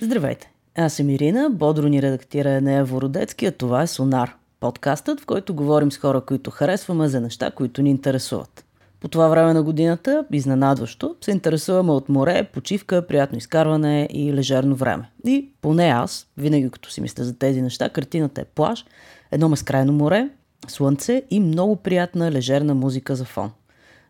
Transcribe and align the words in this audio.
Здравейте! 0.00 0.50
Аз 0.74 0.92
съм 0.92 1.10
Ирина, 1.10 1.50
бодро 1.50 1.88
ни 1.88 2.02
редактира 2.02 2.50
Енея 2.50 2.84
Вородецки, 2.84 3.46
а 3.46 3.52
това 3.52 3.82
е 3.82 3.86
Сонар, 3.86 4.36
подкастът, 4.60 5.20
в 5.20 5.26
който 5.26 5.54
говорим 5.54 5.92
с 5.92 5.98
хора, 5.98 6.20
които 6.20 6.50
харесваме 6.50 7.08
за 7.08 7.20
неща, 7.20 7.50
които 7.50 7.82
ни 7.82 7.90
интересуват. 7.90 8.64
По 9.00 9.08
това 9.08 9.28
време 9.28 9.52
на 9.52 9.62
годината, 9.62 10.24
изненадващо, 10.32 11.16
се 11.20 11.30
интересуваме 11.30 11.92
от 11.92 12.08
море, 12.08 12.48
почивка, 12.52 13.06
приятно 13.06 13.38
изкарване 13.38 14.08
и 14.12 14.32
лежерно 14.32 14.74
време. 14.74 15.10
И 15.26 15.48
поне 15.62 15.84
аз, 15.84 16.26
винаги 16.36 16.70
като 16.70 16.90
си 16.90 17.00
мисля 17.00 17.24
за 17.24 17.38
тези 17.38 17.62
неща, 17.62 17.88
картината 17.88 18.40
е 18.40 18.44
плаж, 18.44 18.84
едно 19.30 19.48
безкрайно 19.48 19.92
море, 19.92 20.28
слънце 20.68 21.22
и 21.30 21.40
много 21.40 21.76
приятна 21.76 22.32
лежерна 22.32 22.74
музика 22.74 23.16
за 23.16 23.24
фон. 23.24 23.50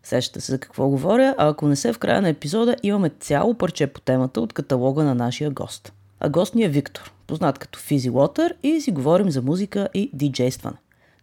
Сещате 0.06 0.40
се 0.40 0.52
за 0.52 0.58
какво 0.58 0.88
говоря, 0.88 1.34
а 1.38 1.48
ако 1.48 1.68
не 1.68 1.76
се 1.76 1.92
в 1.92 1.98
края 1.98 2.22
на 2.22 2.28
епизода, 2.28 2.76
имаме 2.82 3.10
цяло 3.20 3.54
парче 3.54 3.86
по 3.86 4.00
темата 4.00 4.40
от 4.40 4.52
каталога 4.52 5.04
на 5.04 5.14
нашия 5.14 5.50
гост. 5.50 5.92
А 6.20 6.28
гост 6.28 6.54
ни 6.54 6.64
е 6.64 6.68
Виктор, 6.68 7.12
познат 7.26 7.58
като 7.58 7.78
Физи 7.78 8.10
Лотър 8.10 8.54
и 8.62 8.80
си 8.80 8.90
говорим 8.90 9.30
за 9.30 9.42
музика 9.42 9.88
и 9.94 10.10
диджействане. 10.12 10.76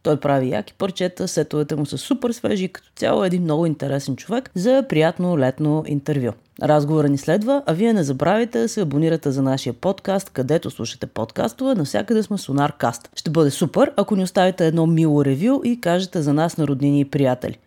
Той 0.04 0.20
прави 0.20 0.50
яки 0.50 0.74
парчета, 0.74 1.28
сетовете 1.28 1.76
му 1.76 1.86
са 1.86 1.98
супер 1.98 2.32
свежи, 2.32 2.68
като 2.68 2.88
цяло 2.96 3.24
е 3.24 3.28
един 3.28 3.44
много 3.44 3.66
интересен 3.66 4.16
човек 4.16 4.52
за 4.56 4.86
приятно 4.90 5.38
летно 5.38 5.84
интервю. 5.88 6.32
Разговора 6.64 7.10
ни 7.10 7.18
следва, 7.18 7.64
а 7.66 7.74
вие 7.74 7.94
не 7.94 8.04
забравяйте 8.04 8.60
да 8.60 8.70
се 8.70 8.82
абонирате 8.82 9.32
за 9.32 9.42
нашия 9.42 9.74
подкаст, 9.74 10.30
където 10.30 10.72
слушате 10.72 11.08
подкастове, 11.08 11.76
навсякъде 11.76 12.24
сме 12.24 12.38
Сонаркаст. 12.38 13.10
Ще 13.16 13.30
бъде 13.30 13.52
супер, 13.52 13.92
ако 13.98 14.16
ни 14.16 14.24
оставите 14.24 14.68
едно 14.68 14.88
мило 14.88 15.26
ревю 15.26 15.62
и 15.64 15.82
кажете 15.82 16.22
за 16.22 16.34
нас 16.34 16.58
на 16.58 16.68
роднини 16.68 17.00
и 17.00 17.06
приятели. 17.06 17.58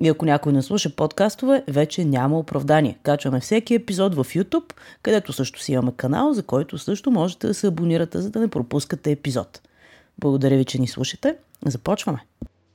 И 0.00 0.08
ако 0.08 0.24
някой 0.24 0.52
не 0.52 0.62
слуша 0.62 0.96
подкастове, 0.96 1.64
вече 1.68 2.04
няма 2.04 2.38
оправдание. 2.38 2.98
Качваме 3.02 3.40
всеки 3.40 3.74
епизод 3.74 4.14
в 4.14 4.24
YouTube, 4.24 4.72
където 5.02 5.32
също 5.32 5.60
си 5.60 5.72
имаме 5.72 5.92
канал, 5.96 6.32
за 6.32 6.42
който 6.42 6.78
също 6.78 7.10
можете 7.10 7.46
да 7.46 7.54
се 7.54 7.66
абонирате, 7.66 8.20
за 8.20 8.30
да 8.30 8.40
не 8.40 8.48
пропускате 8.48 9.10
епизод. 9.10 9.68
Благодаря 10.18 10.56
ви, 10.56 10.64
че 10.64 10.80
ни 10.80 10.88
слушате. 10.88 11.36
Започваме. 11.66 12.26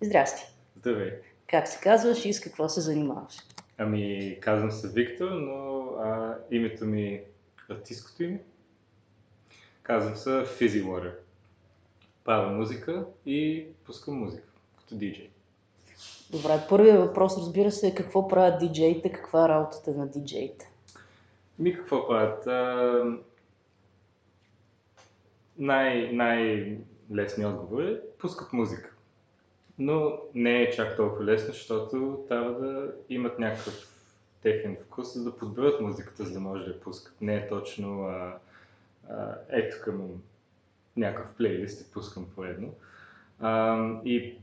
Здрасти. 0.02 0.44
Здравей. 0.78 1.12
Как 1.48 1.68
се 1.68 1.80
казваш 1.80 2.26
и 2.26 2.34
с 2.34 2.40
какво 2.40 2.70
се 2.70 2.82
занимаваш? 2.82 3.34
Ами, 3.78 4.38
казвам 4.42 4.72
се 4.72 4.90
Виктор, 4.90 5.32
но 5.32 5.80
а, 6.04 6.36
името 6.52 6.86
ми, 6.86 7.22
артистското 7.70 8.24
име, 8.24 8.42
казвам 9.84 10.16
се 10.16 10.30
Fizzy 10.30 10.84
Water. 10.84 11.12
Правя 12.26 12.52
музика 12.52 13.06
и 13.26 13.66
пускам 13.86 14.16
музика, 14.16 14.48
като 14.78 14.96
диджей. 14.96 15.30
Добре, 16.32 16.66
първият 16.70 17.00
въпрос, 17.00 17.38
разбира 17.38 17.72
се, 17.72 17.88
е 17.88 17.96
какво 17.96 18.28
правят 18.28 18.60
диджеите, 18.60 19.12
каква 19.12 19.46
е 19.46 19.50
работата 19.50 19.92
на 19.92 20.08
диджеите? 20.08 20.72
Ми 21.60 21.76
какво 21.76 22.08
правят? 22.08 22.48
А, 22.48 23.04
най, 25.58 26.12
най-лесният 26.12 27.54
отговор 27.54 27.82
е 27.82 28.02
пускат 28.20 28.54
музика. 28.54 28.94
Но 29.80 30.18
не 30.36 30.62
е 30.62 30.72
чак 30.72 30.96
толкова 30.96 31.26
лесно, 31.26 31.54
защото 31.54 32.26
трябва 32.28 32.52
да 32.52 32.92
имат 33.10 33.40
някакъв 33.40 33.90
техен 34.42 34.78
вкус, 34.86 35.14
за 35.14 35.24
да 35.24 35.38
подберат 35.38 35.82
музиката, 35.82 36.26
за 36.26 36.34
да 36.34 36.40
може 36.40 36.64
да 36.64 36.70
я 36.70 36.80
пускат. 36.80 37.22
Не 37.22 37.36
е 37.36 37.48
точно 37.48 38.04
а, 38.04 38.38
а, 39.10 39.36
ето 39.50 39.78
към 39.84 40.10
някакъв 40.98 41.36
плейлист 41.38 41.82
и 41.82 41.92
пускам 41.92 42.26
поедно. 42.36 42.74
А, 43.40 43.78
и 44.06 44.38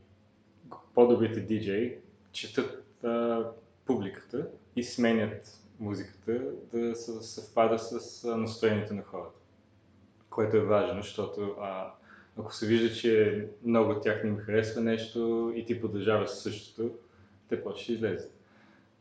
по-добрите 0.94 1.40
диджеи 1.40 1.98
четат 2.32 3.04
а, 3.04 3.44
публиката 3.86 4.48
и 4.76 4.82
сменят 4.82 5.60
музиката 5.80 6.40
да 6.72 6.96
се 6.96 7.22
съвпада 7.22 7.78
с 7.78 8.24
настроението 8.36 8.94
на 8.94 9.02
хората. 9.02 9.38
Което 10.30 10.56
е 10.56 10.64
важно, 10.64 11.02
защото 11.02 11.56
а, 11.60 11.92
ако 12.38 12.54
се 12.54 12.66
вижда, 12.66 12.94
че 12.94 13.46
много 13.64 13.90
от 13.90 14.02
тях 14.02 14.24
не 14.24 14.30
им 14.30 14.38
харесва 14.38 14.82
нещо 14.82 15.52
и 15.56 15.66
ти 15.66 15.80
продължаваш 15.80 16.30
същото, 16.30 16.90
те 17.48 17.64
почти 17.64 17.82
ще 17.82 17.92
излезат. 17.92 18.32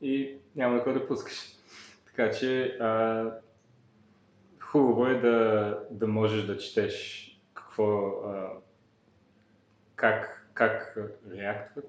И 0.02 0.36
няма 0.56 0.84
кой 0.84 0.94
да 0.94 1.08
пускаш. 1.08 1.36
Така 2.06 2.31
че 2.31 2.66
а, 2.66 3.31
хубаво 4.59 5.06
е 5.08 5.20
да, 5.20 5.80
да 5.92 6.08
можеш 6.08 6.46
да 6.46 6.58
четеш 6.58 7.25
какво, 7.54 8.08
а, 8.08 8.50
как, 9.96 10.34
как 10.56 10.98
реактват. 11.38 11.86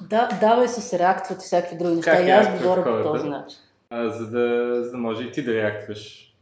Да, 0.00 0.28
давай 0.40 0.68
с 0.68 0.98
реактват 0.98 1.42
и 1.42 1.44
всякакви 1.44 1.76
други 1.76 1.96
неща. 1.96 2.22
И 2.22 2.30
аз 2.30 2.62
говоря 2.62 2.84
по 2.84 3.12
този 3.12 3.28
начин. 3.28 3.58
А, 3.90 4.08
за, 4.08 4.30
да, 4.30 4.74
за 4.84 4.90
да 4.90 4.96
може 4.96 5.24
и 5.24 5.32
ти 5.32 5.44
да 5.44 5.54
реактваш 5.54 6.34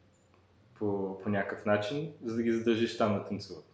по, 0.79 1.19
по 1.23 1.29
някакъв 1.29 1.67
начин, 1.67 2.13
за 2.25 2.37
да 2.37 2.43
ги 2.43 2.53
задържиш 2.53 2.99
там 2.99 3.15
да 3.15 3.25
танцуват. 3.25 3.65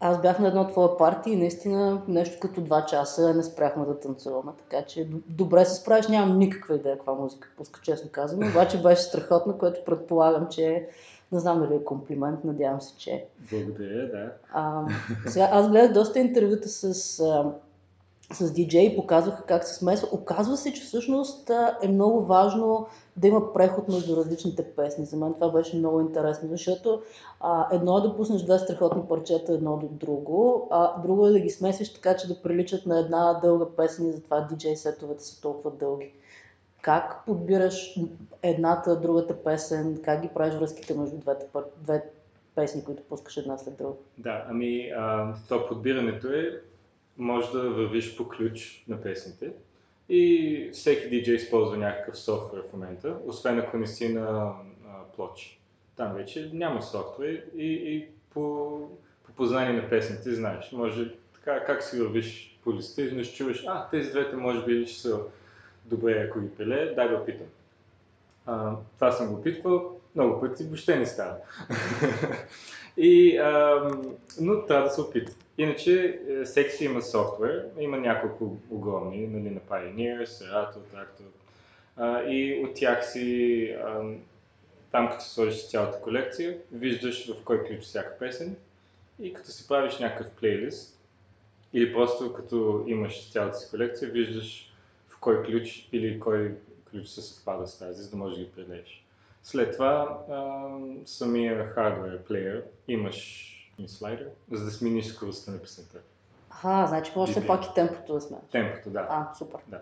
Аз 0.00 0.22
бях 0.22 0.38
на 0.38 0.48
едно 0.48 0.68
твое 0.68 0.88
парти 0.98 1.30
и 1.30 1.36
наистина 1.36 2.02
нещо 2.08 2.38
като 2.40 2.60
два 2.60 2.86
часа 2.86 3.34
не 3.34 3.42
спряхме 3.42 3.84
да 3.84 4.00
танцуваме, 4.00 4.52
така 4.58 4.86
че 4.86 5.08
добре 5.28 5.64
се 5.64 5.74
справиш, 5.74 6.08
нямам 6.08 6.38
никаква 6.38 6.74
идея 6.74 6.96
каква 6.96 7.14
музика 7.14 7.48
пуска, 7.56 7.80
честно 7.82 8.10
казано, 8.10 8.48
обаче 8.48 8.82
беше 8.82 9.02
страхотно, 9.02 9.58
което 9.58 9.84
предполагам, 9.84 10.48
че 10.50 10.88
не 11.32 11.40
знам 11.40 11.60
дали 11.60 11.74
е 11.74 11.84
комплимент, 11.84 12.44
надявам 12.44 12.80
се, 12.80 12.96
че. 12.96 13.26
Благодаря, 13.50 14.08
да. 14.08 14.32
А, 14.52 14.86
сега, 15.26 15.48
аз 15.52 15.70
гледах 15.70 15.92
доста 15.92 16.18
интервюта 16.18 16.68
с 16.68 17.20
а, 17.20 17.52
с 18.32 18.52
диджей 18.52 18.96
показваха 18.96 19.42
как 19.42 19.64
се 19.64 19.74
смесва. 19.74 20.08
Оказва 20.12 20.56
се, 20.56 20.72
че 20.72 20.82
всъщност 20.82 21.50
е 21.82 21.88
много 21.88 22.24
важно 22.24 22.86
да 23.16 23.28
има 23.28 23.52
преход 23.52 23.88
между 23.88 24.16
различните 24.16 24.64
песни. 24.64 25.04
За 25.04 25.16
мен 25.16 25.34
това 25.34 25.50
беше 25.50 25.76
много 25.76 26.00
интересно, 26.00 26.48
защото 26.48 27.02
а, 27.40 27.68
едно 27.72 27.98
е 27.98 28.00
да 28.00 28.16
пуснеш 28.16 28.42
две 28.42 28.58
страхотни 28.58 29.02
парчета 29.08 29.52
едно 29.52 29.76
до 29.76 29.88
друго, 29.88 30.68
а 30.70 31.00
друго 31.00 31.26
е 31.26 31.30
да 31.30 31.40
ги 31.40 31.50
смесиш 31.50 31.94
така, 31.94 32.16
че 32.16 32.28
да 32.28 32.42
приличат 32.42 32.86
на 32.86 32.98
една 32.98 33.40
дълга 33.42 33.66
песен 33.76 34.08
и 34.08 34.12
затова 34.12 34.40
диджей 34.40 34.76
сетовете 34.76 35.24
са 35.24 35.40
толкова 35.40 35.70
дълги. 35.70 36.12
Как 36.82 37.24
подбираш 37.26 37.96
едната, 38.42 39.00
другата 39.00 39.44
песен, 39.44 40.00
как 40.04 40.22
ги 40.22 40.28
правиш 40.34 40.54
връзките 40.54 40.94
между 40.94 41.16
двете, 41.16 41.46
две 41.76 42.02
песни, 42.54 42.84
които 42.84 43.02
пускаш 43.02 43.36
една 43.36 43.58
след 43.58 43.76
друга? 43.76 43.94
Да, 44.18 44.44
ами 44.48 44.92
а, 44.96 45.34
то 45.48 45.68
подбирането 45.68 46.28
е 46.28 46.60
може 47.18 47.52
да 47.52 47.70
вървиш 47.70 48.16
по 48.16 48.28
ключ 48.28 48.84
на 48.88 49.02
песните 49.02 49.52
и 50.08 50.70
всеки 50.72 51.08
диджей 51.08 51.34
използва 51.34 51.76
някакъв 51.76 52.18
софтуер 52.18 52.62
в 52.62 52.72
момента, 52.72 53.16
освен 53.26 53.58
ако 53.58 53.76
не 53.76 53.86
си 53.86 54.14
на 54.14 54.52
плочи. 55.16 55.60
Там 55.96 56.14
вече 56.14 56.50
няма 56.52 56.82
софтуер 56.82 57.44
и, 57.56 57.66
и 57.66 58.08
по, 58.30 58.78
по 59.24 59.32
познание 59.32 59.82
на 59.82 59.88
песните 59.88 60.34
знаеш. 60.34 60.72
Може 60.72 61.14
така, 61.34 61.64
как 61.64 61.82
си 61.82 62.00
вървиш 62.00 62.58
по 62.64 62.74
листа, 62.74 63.02
изведнъж 63.02 63.34
чуваш, 63.36 63.64
а, 63.66 63.88
тези 63.90 64.10
двете 64.10 64.36
може 64.36 64.64
би 64.64 64.86
ще 64.86 65.00
са 65.00 65.20
добре, 65.84 66.26
ако 66.28 66.40
ги 66.40 66.50
пеле, 66.50 66.94
дай 66.94 67.08
да 67.08 67.24
питам. 67.24 67.46
А, 68.46 68.76
това 68.94 69.12
съм 69.12 69.28
го 69.28 69.34
опитвал, 69.34 70.00
много 70.14 70.40
пъти 70.40 70.64
въобще 70.64 70.98
не 70.98 71.06
става. 71.06 71.36
и, 72.96 73.38
а, 73.38 73.82
но 74.40 74.66
трябва 74.66 74.84
да 74.84 74.94
се 74.94 75.00
опитва. 75.00 75.34
Иначе 75.58 76.20
всеки 76.44 76.70
си 76.70 76.84
има 76.84 77.02
софтуер, 77.02 77.66
има 77.78 77.98
няколко 77.98 78.56
огромни, 78.70 79.26
нали, 79.26 79.50
на 79.50 79.60
Pioneer, 79.60 80.24
Serato, 80.24 80.76
Tractor. 80.76 82.28
И 82.28 82.64
от 82.64 82.74
тях 82.74 83.12
си, 83.12 83.68
а, 83.84 84.00
там 84.90 85.10
като 85.10 85.24
сложиш 85.24 85.68
цялата 85.68 86.00
колекция, 86.00 86.58
виждаш 86.72 87.32
в 87.32 87.44
кой 87.44 87.64
ключ 87.64 87.82
всяка 87.82 88.18
песен 88.18 88.56
и 89.20 89.32
като 89.34 89.50
си 89.50 89.68
правиш 89.68 89.98
някакъв 89.98 90.32
плейлист, 90.32 90.98
или 91.72 91.92
просто 91.92 92.32
като 92.32 92.84
имаш 92.86 93.32
цялата 93.32 93.58
си 93.58 93.70
колекция, 93.70 94.10
виждаш 94.10 94.71
кой 95.22 95.42
ключ 95.42 95.88
или 95.92 96.20
кой 96.20 96.54
ключ 96.90 97.08
се 97.08 97.22
съвпада 97.22 97.66
с 97.66 97.78
тази, 97.78 98.02
за 98.02 98.10
да 98.10 98.16
можеш 98.16 98.38
да 98.38 98.44
ги 98.44 98.50
прелееш. 98.50 99.06
След 99.42 99.72
това 99.72 100.18
а, 100.30 100.68
самия 101.06 101.66
хардвер 101.66 102.24
плеер 102.24 102.64
имаш 102.88 103.48
слайдер, 103.86 104.28
за 104.50 104.64
да 104.64 104.70
смениш 104.70 105.06
скоростта 105.06 105.52
на 105.52 105.58
песента. 105.58 105.98
Аха, 106.50 106.86
значи 106.88 107.12
може 107.16 107.32
все 107.32 107.46
пак 107.46 107.64
и 107.64 107.74
темпото 107.74 108.14
да 108.14 108.20
смениш. 108.20 108.44
Темпото, 108.52 108.90
да. 108.90 109.06
А, 109.10 109.34
супер. 109.34 109.60
Да. 109.68 109.80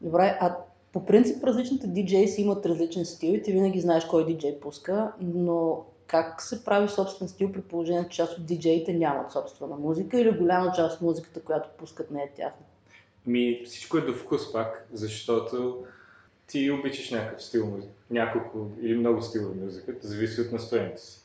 Добре, 0.00 0.38
а 0.40 0.56
по 0.92 1.06
принцип 1.06 1.44
различните 1.44 1.86
диджеи 1.86 2.28
си 2.28 2.42
имат 2.42 2.66
различен 2.66 3.04
стил 3.04 3.32
и 3.32 3.42
ти 3.42 3.52
винаги 3.52 3.80
знаеш 3.80 4.04
кой 4.04 4.26
диджей 4.26 4.60
пуска, 4.60 5.12
но 5.20 5.84
как 6.06 6.42
се 6.42 6.64
прави 6.64 6.88
собствен 6.88 7.28
стил 7.28 7.52
при 7.52 7.60
положение, 7.60 8.08
че 8.08 8.16
част 8.16 8.38
от 8.38 8.46
диджеите 8.46 8.92
нямат 8.92 9.32
собствена 9.32 9.76
музика 9.76 10.20
или 10.20 10.38
голяма 10.38 10.72
част 10.72 10.96
от 10.96 11.02
музиката, 11.02 11.42
която 11.42 11.68
пускат 11.78 12.10
не 12.10 12.22
е 12.22 12.30
тяхна? 12.36 12.66
Ми, 13.26 13.62
всичко 13.64 13.98
е 13.98 14.00
до 14.00 14.14
вкус 14.14 14.52
пак, 14.52 14.86
защото 14.92 15.84
ти 16.46 16.70
обичаш 16.70 17.10
някакъв 17.10 17.42
стил, 17.42 17.80
няколко 18.10 18.70
или 18.80 18.98
много 18.98 19.22
стилове 19.22 19.54
музиката, 19.64 20.08
зависи 20.08 20.40
от 20.40 20.52
настроението 20.52 21.02
си 21.02 21.24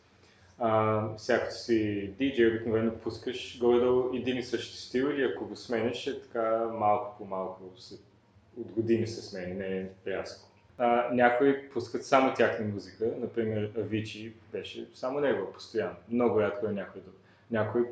а, 0.59 1.01
всяко 1.17 1.51
си 1.51 2.09
диджей 2.17 2.47
обикновено 2.47 2.95
пускаш 2.95 3.59
горе-долу 3.59 4.15
един 4.15 4.37
и 4.37 4.43
същи 4.43 4.77
стил 4.77 5.05
или 5.05 5.23
ако 5.23 5.45
го 5.45 5.55
смениш 5.55 6.07
е 6.07 6.21
така 6.21 6.65
малко 6.79 7.17
по 7.17 7.25
малко, 7.25 7.63
от 8.61 8.71
години 8.71 9.07
се 9.07 9.21
смени, 9.21 9.53
не 9.53 9.77
е 9.77 9.89
рязко. 10.07 10.49
А, 10.77 11.09
някои 11.13 11.69
пускат 11.69 12.05
само 12.05 12.33
тяхна 12.33 12.65
музика, 12.65 13.05
например 13.19 13.71
Авичи 13.77 14.33
беше 14.51 14.87
само 14.93 15.19
него 15.19 15.53
постоянно. 15.53 15.95
Много 16.09 16.41
рядко 16.41 16.67
е 16.67 16.71
някой 16.71 17.01
друг. 17.01 17.15
Някои 17.51 17.83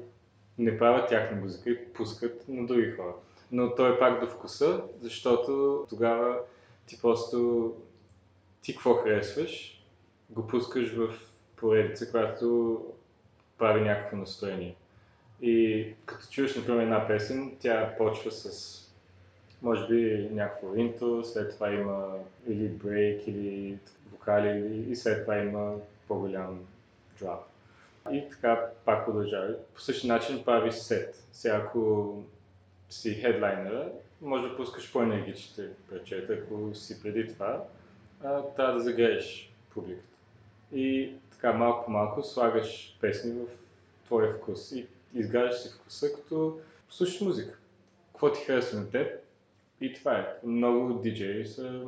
не 0.57 0.77
правят 0.77 1.09
тяхна 1.09 1.41
музика 1.41 1.69
и 1.69 1.85
пускат 1.85 2.45
на 2.47 2.65
други 2.65 2.91
хора. 2.91 3.13
Но 3.51 3.75
той 3.75 3.95
е 3.95 3.99
пак 3.99 4.19
до 4.19 4.27
вкуса, 4.27 4.81
защото 5.01 5.85
тогава 5.89 6.39
ти 6.85 7.01
просто 7.01 7.73
ти 8.61 8.73
какво 8.73 8.93
харесваш, 8.93 9.83
го 10.29 10.47
пускаш 10.47 10.93
в 10.93 11.09
поредица, 11.55 12.11
която 12.11 12.77
прави 13.57 13.81
някакво 13.81 14.17
настроение. 14.17 14.75
И 15.41 15.87
като 16.05 16.27
чуеш, 16.31 16.55
например, 16.55 16.83
една 16.83 17.07
песен, 17.07 17.57
тя 17.59 17.95
почва 17.97 18.31
с 18.31 18.77
може 19.61 19.87
би 19.87 20.29
някакво 20.31 20.75
интро, 20.75 21.23
след 21.23 21.53
това 21.53 21.71
има 21.71 22.17
или 22.47 22.67
брейк, 22.67 23.27
или 23.27 23.77
вокали, 24.11 24.85
и 24.89 24.95
след 24.95 25.21
това 25.21 25.37
има 25.37 25.75
по-голям 26.07 26.59
дроп. 27.19 27.39
И 28.11 28.29
така 28.29 28.65
пак 28.85 29.05
продължава. 29.05 29.53
По 29.75 29.81
същия 29.81 30.13
начин 30.13 30.43
прави 30.45 30.71
сет. 30.71 31.23
Сега 31.31 31.55
ако 31.55 32.13
си 32.89 33.13
хедлайнера, 33.13 33.91
може 34.21 34.49
да 34.49 34.57
пускаш 34.57 34.93
по-енергичните 34.93 35.69
парчета, 35.89 36.33
ако 36.33 36.75
си 36.75 37.01
преди 37.01 37.33
това, 37.33 37.63
а, 38.23 38.41
трябва 38.41 38.73
да 38.73 38.79
загрееш 38.79 39.53
публиката. 39.73 40.07
И 40.71 41.13
така 41.31 41.53
малко 41.53 41.91
малко 41.91 42.23
слагаш 42.23 42.97
песни 43.01 43.31
в 43.31 43.45
твоя 44.05 44.33
вкус 44.33 44.71
и 44.71 44.87
изграждаш 45.13 45.59
си 45.59 45.69
вкуса, 45.69 46.13
като 46.13 46.59
слушаш 46.89 47.21
музика. 47.21 47.57
Какво 48.11 48.31
ти 48.31 48.45
харесва 48.45 48.79
на 48.79 48.89
теб? 48.89 49.23
И 49.81 49.93
това 49.93 50.19
е. 50.19 50.35
Много 50.43 50.93
диджеи 50.93 51.45
са 51.45 51.81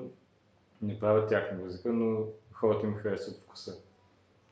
не 0.82 1.00
правят 1.00 1.30
тяхна 1.30 1.58
музика, 1.58 1.90
но 1.94 2.26
хората 2.52 2.86
им 2.86 2.96
харесват 2.96 3.38
вкуса. 3.38 3.78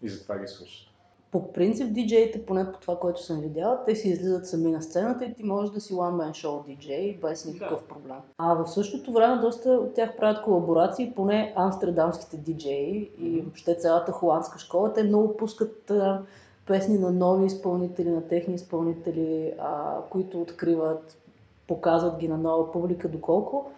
И 0.01 0.09
затова 0.09 0.39
ги 0.39 0.47
слушат. 0.47 0.96
По 1.31 1.51
принцип, 1.53 1.93
диджеите, 1.93 2.45
поне 2.45 2.71
по 2.71 2.79
това, 2.79 2.99
което 2.99 3.23
съм 3.23 3.41
видяла, 3.41 3.79
те 3.85 3.95
си 3.95 4.09
излизат 4.09 4.47
сами 4.47 4.71
на 4.71 4.81
сцената 4.81 5.25
и 5.25 5.33
ти 5.33 5.43
можеш 5.43 5.73
да 5.73 5.81
си 5.81 5.93
one 5.93 6.23
man 6.23 6.31
show 6.31 6.65
диджей 6.65 7.19
без 7.21 7.45
никакъв 7.45 7.81
да. 7.81 7.87
проблем. 7.87 8.17
А 8.37 8.53
в 8.53 8.67
същото 8.67 9.13
време 9.13 9.41
доста 9.41 9.69
от 9.69 9.93
тях 9.93 10.17
правят 10.17 10.43
колаборации, 10.43 11.13
поне 11.15 11.53
амстердамските 11.55 12.37
диджеи 12.37 13.11
и 13.19 13.41
въобще 13.41 13.75
цялата 13.75 14.11
холандска 14.11 14.59
школа. 14.59 14.93
Те 14.93 15.03
много 15.03 15.37
пускат 15.37 15.91
а, 15.91 16.21
песни 16.65 16.97
на 16.97 17.11
нови 17.11 17.45
изпълнители, 17.45 18.09
на 18.09 18.27
техни 18.27 18.55
изпълнители, 18.55 19.53
а, 19.59 20.01
които 20.09 20.41
откриват, 20.41 21.17
показват 21.67 22.17
ги 22.17 22.27
на 22.27 22.37
нова 22.37 22.71
публика, 22.71 23.07
доколко 23.07 23.71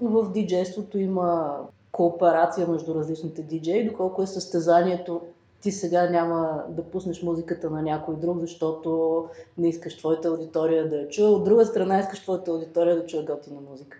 в 0.00 0.32
диджейството 0.32 0.98
има 0.98 1.58
кооперация 1.92 2.68
между 2.68 2.94
различните 2.94 3.42
диджеи, 3.42 3.88
доколко 3.88 4.22
е 4.22 4.26
състезанието 4.26 5.20
ти 5.60 5.72
сега 5.72 6.10
няма 6.10 6.64
да 6.68 6.84
пуснеш 6.84 7.22
музиката 7.22 7.70
на 7.70 7.82
някой 7.82 8.16
друг, 8.16 8.40
защото 8.40 9.28
не 9.58 9.68
искаш 9.68 9.96
твоята 9.96 10.28
аудитория 10.28 10.88
да 10.88 10.96
я 10.96 11.08
чуе. 11.08 11.26
От 11.26 11.44
друга 11.44 11.66
страна 11.66 12.00
искаш 12.00 12.22
твоята 12.22 12.50
аудитория 12.50 12.96
да 12.96 13.06
чуе 13.06 13.22
готина 13.22 13.60
музика. 13.60 13.98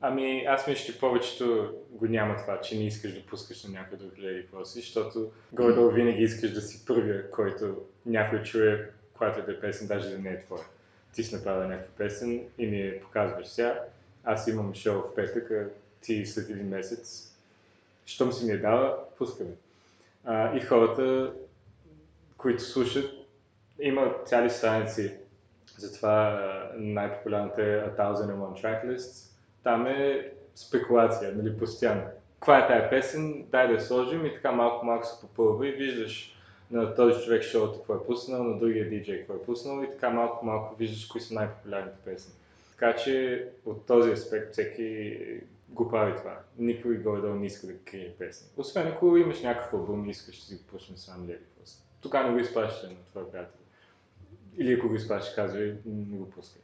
Ами 0.00 0.44
аз 0.48 0.66
мисля, 0.66 0.84
че 0.84 0.98
повечето 0.98 1.74
го 1.90 2.06
няма 2.06 2.36
това, 2.36 2.60
че 2.60 2.78
не 2.78 2.86
искаш 2.86 3.14
да 3.14 3.26
пускаш 3.26 3.64
на 3.64 3.70
някой 3.70 3.98
друг 3.98 4.12
или 4.18 4.42
какво 4.42 4.64
си, 4.64 4.80
защото 4.80 5.30
горе 5.52 5.94
винаги 5.94 6.22
искаш 6.22 6.52
да 6.52 6.60
си 6.60 6.84
първия, 6.86 7.30
който 7.30 7.76
някой 8.06 8.42
чуе, 8.42 8.90
която 9.18 9.40
е 9.40 9.42
да 9.42 9.52
е 9.52 9.60
песен, 9.60 9.86
даже 9.86 10.10
да 10.10 10.18
не 10.18 10.30
е 10.30 10.42
твоя. 10.44 10.62
Ти 11.14 11.22
си 11.22 11.34
направил 11.34 11.68
някаква 11.68 11.96
песен 11.96 12.40
и 12.58 12.66
ми 12.66 12.80
я 12.80 13.00
показваш 13.00 13.46
сега. 13.46 13.84
Аз 14.24 14.48
имам 14.48 14.74
шоу 14.74 14.94
в 14.94 15.14
петък, 15.14 15.50
а 15.50 15.68
ти 16.02 16.26
след 16.26 16.50
един 16.50 16.68
месец. 16.68 17.32
Щом 18.06 18.32
си 18.32 18.44
ми 18.44 18.52
я 18.52 18.60
дала, 18.60 18.98
пускаме. 19.18 19.50
А, 20.24 20.56
и 20.56 20.60
хората, 20.60 21.32
които 22.36 22.62
слушат, 22.62 23.10
има 23.80 24.14
цяли 24.24 24.50
страници. 24.50 25.14
Затова 25.76 26.40
най-популярната 26.76 27.62
е 27.62 27.66
A 27.66 27.96
Thousand 27.96 28.26
and 28.26 28.36
One 28.36 28.62
Tracklist. 28.62 29.30
Там 29.62 29.86
е 29.86 30.32
спекулация, 30.54 31.32
нали, 31.36 31.58
постоянно. 31.58 32.02
Каква 32.34 32.58
е 32.58 32.66
тая 32.66 32.90
песен, 32.90 33.44
дай 33.50 33.68
да 33.68 33.74
я 33.74 33.80
сложим 33.80 34.26
и 34.26 34.34
така 34.34 34.52
малко-малко 34.52 35.06
се 35.06 35.20
попълва 35.20 35.68
и 35.68 35.72
виждаш 35.72 36.36
на 36.70 36.94
този 36.94 37.24
човек 37.24 37.42
шоуто 37.42 37.78
какво 37.78 37.94
е 37.94 38.06
пуснал, 38.06 38.44
на 38.44 38.58
другия 38.58 38.88
диджей 38.88 39.18
какво 39.18 39.34
е 39.34 39.42
пуснал 39.42 39.82
и 39.82 39.90
така 39.90 40.10
малко-малко 40.10 40.74
виждаш 40.74 41.06
кои 41.06 41.20
са 41.20 41.34
най-популярните 41.34 41.96
песни. 42.04 42.32
Така 42.70 42.96
че 42.96 43.44
от 43.66 43.86
този 43.86 44.10
аспект 44.10 44.52
всеки 44.52 45.16
го 45.70 45.88
прави 45.88 46.16
това. 46.16 46.40
Никой 46.58 46.96
горе 46.98 47.34
не 47.34 47.46
иска 47.46 47.66
да 47.66 47.78
крие 47.78 48.14
песни. 48.18 48.48
Освен 48.56 48.88
ако 48.88 49.16
имаш 49.16 49.42
някакъв 49.42 49.72
албум 49.72 50.06
и 50.06 50.10
искаш 50.10 50.40
да 50.40 50.42
си 50.42 50.54
го 50.54 50.62
пуснеш 50.62 50.98
сам 50.98 51.24
или 51.24 51.38
просто. 51.58 51.82
Тогава 52.00 52.28
не 52.28 52.34
го 52.34 52.38
изпращаш 52.38 52.90
на 52.90 52.96
твоя 53.10 53.30
приятел. 53.30 53.60
Или 54.58 54.72
ако 54.72 54.88
го 54.88 54.94
изпращаш, 54.94 55.34
казвай, 55.34 55.74
не 55.86 56.16
го 56.16 56.30
пускай. 56.30 56.62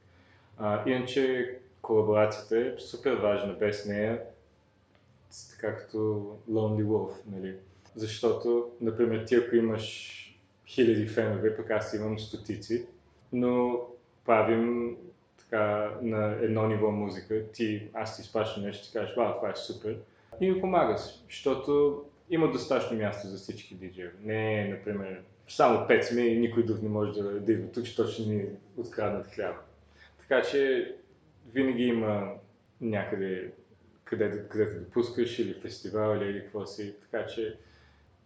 А, 0.59 0.89
иначе 0.89 1.51
колаборацията 1.83 2.59
е 2.59 2.75
супер 2.79 3.15
важна. 3.15 3.53
Без 3.53 3.87
нея, 3.87 4.23
така 5.51 5.77
като 5.77 5.99
Lonely 6.51 6.85
Wolf, 6.85 7.13
нали? 7.27 7.57
Защото, 7.95 8.71
например, 8.81 9.25
ти 9.25 9.35
ако 9.35 9.57
имаш 9.57 10.13
хиляди 10.67 11.07
фенове, 11.07 11.57
пък 11.57 11.71
аз 11.71 11.95
имам 11.95 12.19
стотици, 12.19 12.87
но 13.33 13.81
правим 14.25 14.97
така, 15.51 15.91
на 16.03 16.33
едно 16.43 16.69
ниво 16.69 16.91
музика, 16.91 17.43
ти, 17.53 17.89
аз 17.95 18.17
ти 18.17 18.23
изпращам 18.23 18.63
нещо, 18.63 18.87
ти 18.87 18.93
кажеш, 18.93 19.17
вау, 19.17 19.35
това 19.35 19.51
е 19.51 19.57
супер, 19.57 19.97
и 20.41 20.51
ми 20.51 20.61
помагаш, 20.61 21.01
защото 21.31 22.05
има 22.31 22.53
достатъчно 22.53 22.97
място 22.97 23.29
за 23.29 23.37
всички 23.37 23.75
диджеи. 23.75 24.09
Не, 24.23 24.69
например, 24.69 25.23
само 25.49 25.87
пет 25.87 26.05
сме 26.05 26.21
и 26.21 26.39
никой 26.39 26.67
друг 26.67 26.83
не 26.83 26.89
може 26.89 27.23
да, 27.23 27.41
да 27.41 27.53
идва 27.53 27.73
тук, 27.73 27.85
защото 27.85 28.11
ще 28.11 28.23
ни 28.23 28.45
откраднат 28.77 29.27
хляба. 29.27 29.59
Така 30.19 30.43
че 30.43 30.93
винаги 31.53 31.83
има 31.83 32.33
някъде, 32.81 33.53
където, 34.05 34.49
където 34.49 34.81
да 34.81 34.91
пускаш 34.91 35.39
или 35.39 35.55
фестивал 35.55 36.17
или, 36.17 36.25
или 36.25 36.43
какво 36.43 36.67
си. 36.67 36.95
Така 37.01 37.27
че 37.27 37.59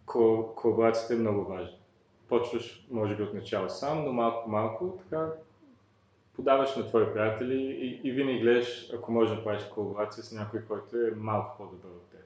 колаборацията 0.05 1.13
е 1.13 1.17
много 1.17 1.45
важна. 1.45 1.77
Почваш, 2.29 2.87
може 2.91 3.15
би, 3.15 3.23
от 3.23 3.33
начало 3.33 3.69
сам, 3.69 4.05
но 4.05 4.13
малко-малко, 4.13 4.99
така 5.03 5.29
подаваш 6.35 6.75
на 6.75 6.87
твои 6.87 7.13
приятели 7.13 7.55
и, 7.55 8.07
и 8.09 8.11
винаги 8.11 8.39
гледаш, 8.39 8.89
ако 8.93 9.11
можеш 9.11 9.35
да 9.35 9.43
правиш 9.43 9.63
колаборация 9.63 10.23
с 10.23 10.31
някой, 10.31 10.61
който 10.61 10.97
е 10.97 11.11
малко 11.15 11.57
по-добър 11.57 11.89
от 11.89 12.09
теб. 12.11 12.25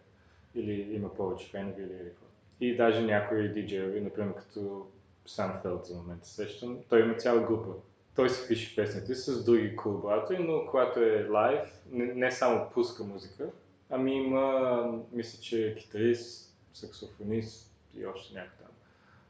Или 0.55 0.95
има 0.95 1.13
повече 1.13 1.49
фенове 1.49 1.81
или 1.81 2.09
какво. 2.09 2.25
И 2.61 2.75
даже 2.75 3.01
някои 3.01 3.53
диджеи, 3.53 4.01
например 4.01 4.33
като 4.35 4.87
Санфелд 5.25 5.85
за 5.85 5.95
момента 5.95 6.27
сещам, 6.27 6.77
той 6.89 7.01
има 7.01 7.15
цяла 7.15 7.41
група. 7.41 7.69
Той 8.15 8.29
си 8.29 8.47
пише 8.47 8.75
песните 8.75 9.15
с 9.15 9.45
други 9.45 9.75
колаборатори, 9.75 10.43
но 10.43 10.65
когато 10.65 10.99
е 10.99 11.27
лайв, 11.29 11.59
не, 11.91 12.05
не 12.05 12.31
само 12.31 12.69
пуска 12.73 13.03
музика, 13.03 13.49
ами 13.89 14.15
има, 14.15 14.99
мисля, 15.11 15.41
че 15.41 15.67
е 15.67 15.75
китарист, 15.75 16.55
саксофонист 16.73 17.71
и 17.97 18.05
още 18.05 18.33
някакъв 18.33 18.57
там, 18.59 18.71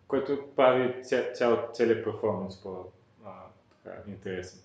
който 0.08 0.48
прави 0.56 1.04
ця, 1.04 1.32
цял, 1.34 1.70
целият 1.74 2.06
перформанс 2.06 2.64
по-интересен. 3.86 4.60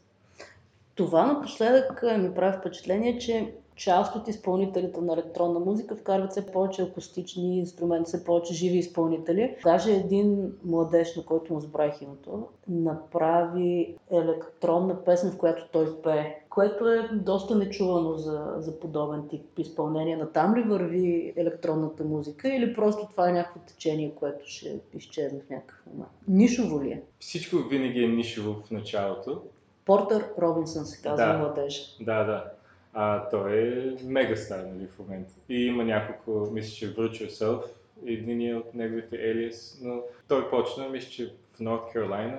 Това 0.94 1.26
напоследък 1.26 2.02
ми 2.18 2.34
прави 2.34 2.58
впечатление, 2.58 3.18
че 3.18 3.54
част 3.76 4.16
от 4.16 4.28
изпълнителите 4.28 5.00
на 5.00 5.12
електронна 5.12 5.60
музика 5.60 5.96
вкарват 5.96 6.30
все 6.30 6.46
повече 6.46 6.82
акустични 6.82 7.58
инструменти, 7.58 8.08
все 8.08 8.24
повече 8.24 8.54
живи 8.54 8.78
изпълнители. 8.78 9.56
Даже 9.64 9.92
един 9.92 10.52
младеж, 10.64 11.16
на 11.16 11.24
който 11.24 11.54
му 11.54 11.60
забравих 11.60 12.02
името, 12.02 12.48
направи 12.68 13.96
електронна 14.10 15.04
песен, 15.04 15.30
в 15.30 15.38
която 15.38 15.68
той 15.72 16.02
пее, 16.02 16.39
което 16.50 16.88
е 16.88 17.08
доста 17.12 17.54
нечувано 17.54 18.14
за, 18.14 18.54
за 18.56 18.80
подобен 18.80 19.28
тип 19.28 19.58
изпълнение. 19.58 20.16
На 20.16 20.32
там 20.32 20.56
ли 20.56 20.62
върви 20.62 21.32
електронната 21.36 22.04
музика 22.04 22.48
или 22.48 22.74
просто 22.74 23.08
това 23.10 23.28
е 23.28 23.32
някакво 23.32 23.60
течение, 23.60 24.14
което 24.14 24.48
ще 24.48 24.80
изчезне 24.94 25.40
в 25.46 25.50
някакъв 25.50 25.86
момент? 25.86 26.10
Нишово 26.28 26.82
ли 26.82 26.90
е? 26.90 27.02
Всичко 27.20 27.56
винаги 27.56 28.04
е 28.04 28.08
нишово 28.08 28.62
в 28.62 28.70
началото. 28.70 29.42
Портър 29.84 30.24
Робинсън 30.38 30.84
се 30.84 31.02
казва 31.02 31.26
да, 31.26 31.38
младеж. 31.38 31.96
Да, 32.00 32.24
да. 32.24 32.44
А, 32.92 33.28
той 33.28 33.52
е 33.52 33.96
мега 34.04 34.36
стар 34.36 34.64
нали, 34.64 34.86
в 34.86 34.98
момента. 34.98 35.30
И 35.48 35.66
има 35.66 35.84
няколко, 35.84 36.50
мисля, 36.52 36.74
че 36.74 36.94
Virtual 36.94 37.28
Self, 37.28 37.62
един 38.06 38.56
от 38.56 38.74
неговите 38.74 39.16
Елиас, 39.16 39.78
но 39.82 40.00
той 40.28 40.50
почна, 40.50 40.88
мисля, 40.88 41.10
че 41.10 41.34
в 41.54 41.60
Норт 41.60 41.82
Каролайна, 41.92 42.38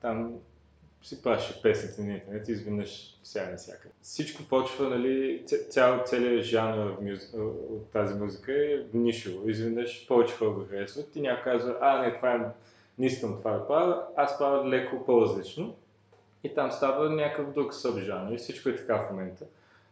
там 0.00 0.34
си 1.02 1.22
праща 1.22 1.62
песните 1.62 2.02
на 2.02 2.12
интернет 2.12 2.48
и 2.48 2.52
изведнъж 2.52 3.18
сега 3.22 3.56
всякъде. 3.56 3.94
Всичко 4.02 4.42
почва, 4.42 4.88
нали, 4.88 5.44
цял, 5.70 6.02
целият 6.04 6.44
жанр 6.44 6.96
от 7.70 7.90
тази 7.92 8.14
музика 8.14 8.52
е 8.52 8.82
нишово. 8.94 9.48
Изведнъж 9.48 10.06
повече 10.08 10.34
хора 10.34 10.50
го 10.50 10.66
харесват 10.70 11.16
и 11.16 11.20
някой 11.20 11.52
казва, 11.52 11.76
а 11.80 12.02
не, 12.02 12.16
това 12.16 12.34
е, 12.34 12.40
не 12.98 13.06
искам 13.06 13.38
това 13.38 13.52
да 13.52 13.66
правя, 13.66 14.02
аз 14.16 14.38
правя 14.38 14.68
леко 14.68 15.04
по-различно. 15.06 15.76
И 16.44 16.54
там 16.54 16.72
става 16.72 17.10
някакъв 17.10 17.52
друг 17.52 17.74
събжанр 17.74 18.32
и 18.32 18.36
всичко 18.36 18.68
е 18.68 18.76
така 18.76 18.96
в 18.96 19.10
момента. 19.10 19.44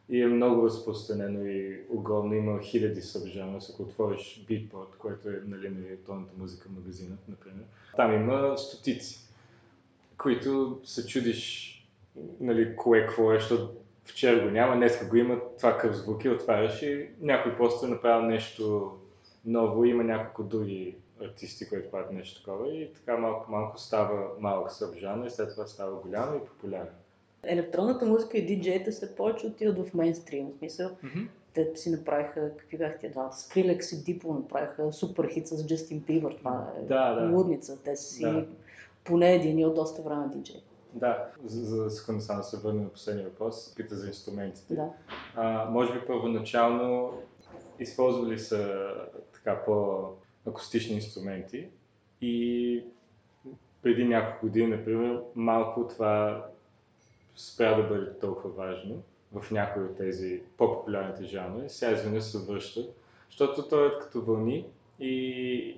И 0.09 0.23
е 0.23 0.27
много 0.27 0.67
разпространено 0.67 1.47
и 1.47 1.81
огромно. 1.91 2.35
Има 2.35 2.62
хиляди 2.62 3.00
събжана. 3.00 3.61
Ако 3.73 3.83
отвориш 3.83 4.45
Beatport, 4.49 4.97
което 4.99 5.29
е 5.29 5.41
нали, 5.47 5.69
на 5.69 5.87
електронната 5.87 6.33
музика 6.38 6.69
магазина, 6.77 7.17
например, 7.29 7.65
там 7.97 8.15
има 8.15 8.59
стотици, 8.59 9.27
които 10.18 10.80
се 10.84 11.06
чудиш 11.06 11.75
нали, 12.40 12.76
кое 12.76 13.06
какво 13.06 13.32
е, 13.32 13.38
защото 13.38 13.75
вчера 14.04 14.44
го 14.44 14.50
няма, 14.50 14.76
днес 14.76 15.08
го 15.08 15.16
има, 15.16 15.40
това 15.58 15.78
къв 15.78 15.96
звук 15.96 16.25
и 16.25 16.28
отваряш 16.28 16.82
и 16.82 17.08
някой 17.20 17.56
просто 17.56 17.87
е 17.87 17.90
направил 17.90 18.26
нещо 18.26 18.92
ново, 19.44 19.84
има 19.84 20.04
няколко 20.04 20.42
други 20.42 20.96
артисти, 21.22 21.68
които 21.68 21.90
правят 21.90 22.12
нещо 22.12 22.42
такова 22.42 22.75
и 22.75 22.92
така 22.92 23.16
малко 23.16 23.50
малко 23.50 23.78
става 23.78 24.28
малък 24.40 24.72
събжан 24.72 25.26
и 25.26 25.30
след 25.30 25.50
това 25.50 25.66
става 25.66 26.00
голям 26.00 26.37
и 26.37 26.46
популярен. 26.46 26.94
Електронната 27.42 28.06
музика 28.06 28.38
и 28.38 28.46
диджеите 28.46 28.92
се 28.92 29.16
повече 29.16 29.46
отиват 29.46 29.88
в 29.88 29.94
мейнстрим, 29.94 30.46
в 30.46 30.58
смисъл. 30.58 30.90
Mm-hmm. 31.04 31.26
Те 31.54 31.72
си 31.75 31.90
направиха, 31.90 32.56
какви 32.56 32.78
бяха 32.78 32.98
тия 32.98 33.10
двамата, 33.10 33.32
Скрилекс 33.32 33.92
и 33.92 34.04
Дипо 34.04 34.34
направиха 34.34 34.92
супер 34.92 35.28
хит 35.28 35.48
с 35.48 35.66
Джастин 35.66 35.98
Бибър, 36.00 36.34
това 36.38 36.72
е 36.78 36.82
да, 36.82 37.14
да. 37.14 37.37
лудница. 37.37 37.78
Те 37.84 37.96
си 37.96 38.22
да. 38.22 38.46
Поне 39.05 39.35
един 39.35 39.67
от 39.67 39.75
доста 39.75 40.02
време 40.02 40.28
диджей. 40.28 40.62
Да, 40.95 41.26
за, 41.45 41.64
за 41.64 41.90
секунда 41.90 42.23
само 42.23 42.38
да 42.38 42.45
се 42.45 42.57
върнем 42.57 42.83
на 42.83 42.88
последния 42.88 43.28
въпрос. 43.28 43.75
Пита 43.76 43.95
за 43.95 44.07
инструментите. 44.07 44.75
Да. 44.75 44.88
А, 45.35 45.71
може 45.71 45.93
би 45.93 46.07
първоначално 46.07 47.12
използвали 47.78 48.38
са 48.38 48.90
така 49.33 49.64
по-акустични 49.64 50.95
инструменти 50.95 51.69
и 52.21 52.85
преди 53.83 54.05
няколко 54.05 54.47
години, 54.47 54.67
например, 54.67 55.21
малко 55.35 55.88
това 55.88 56.47
спря 57.37 57.76
да 57.76 57.83
бъде 57.83 58.19
толкова 58.19 58.50
важно 58.50 59.02
в 59.33 59.50
някои 59.50 59.83
от 59.83 59.97
тези 59.97 60.43
по-популярните 60.57 61.25
жанри. 61.25 61.69
Сега 61.69 61.93
изведнъж 61.93 62.25
се 62.25 62.38
връща, 62.38 62.87
защото 63.31 63.69
той 63.69 63.87
е 63.87 63.99
като 64.00 64.23
вълни 64.23 64.67
и, 65.00 65.14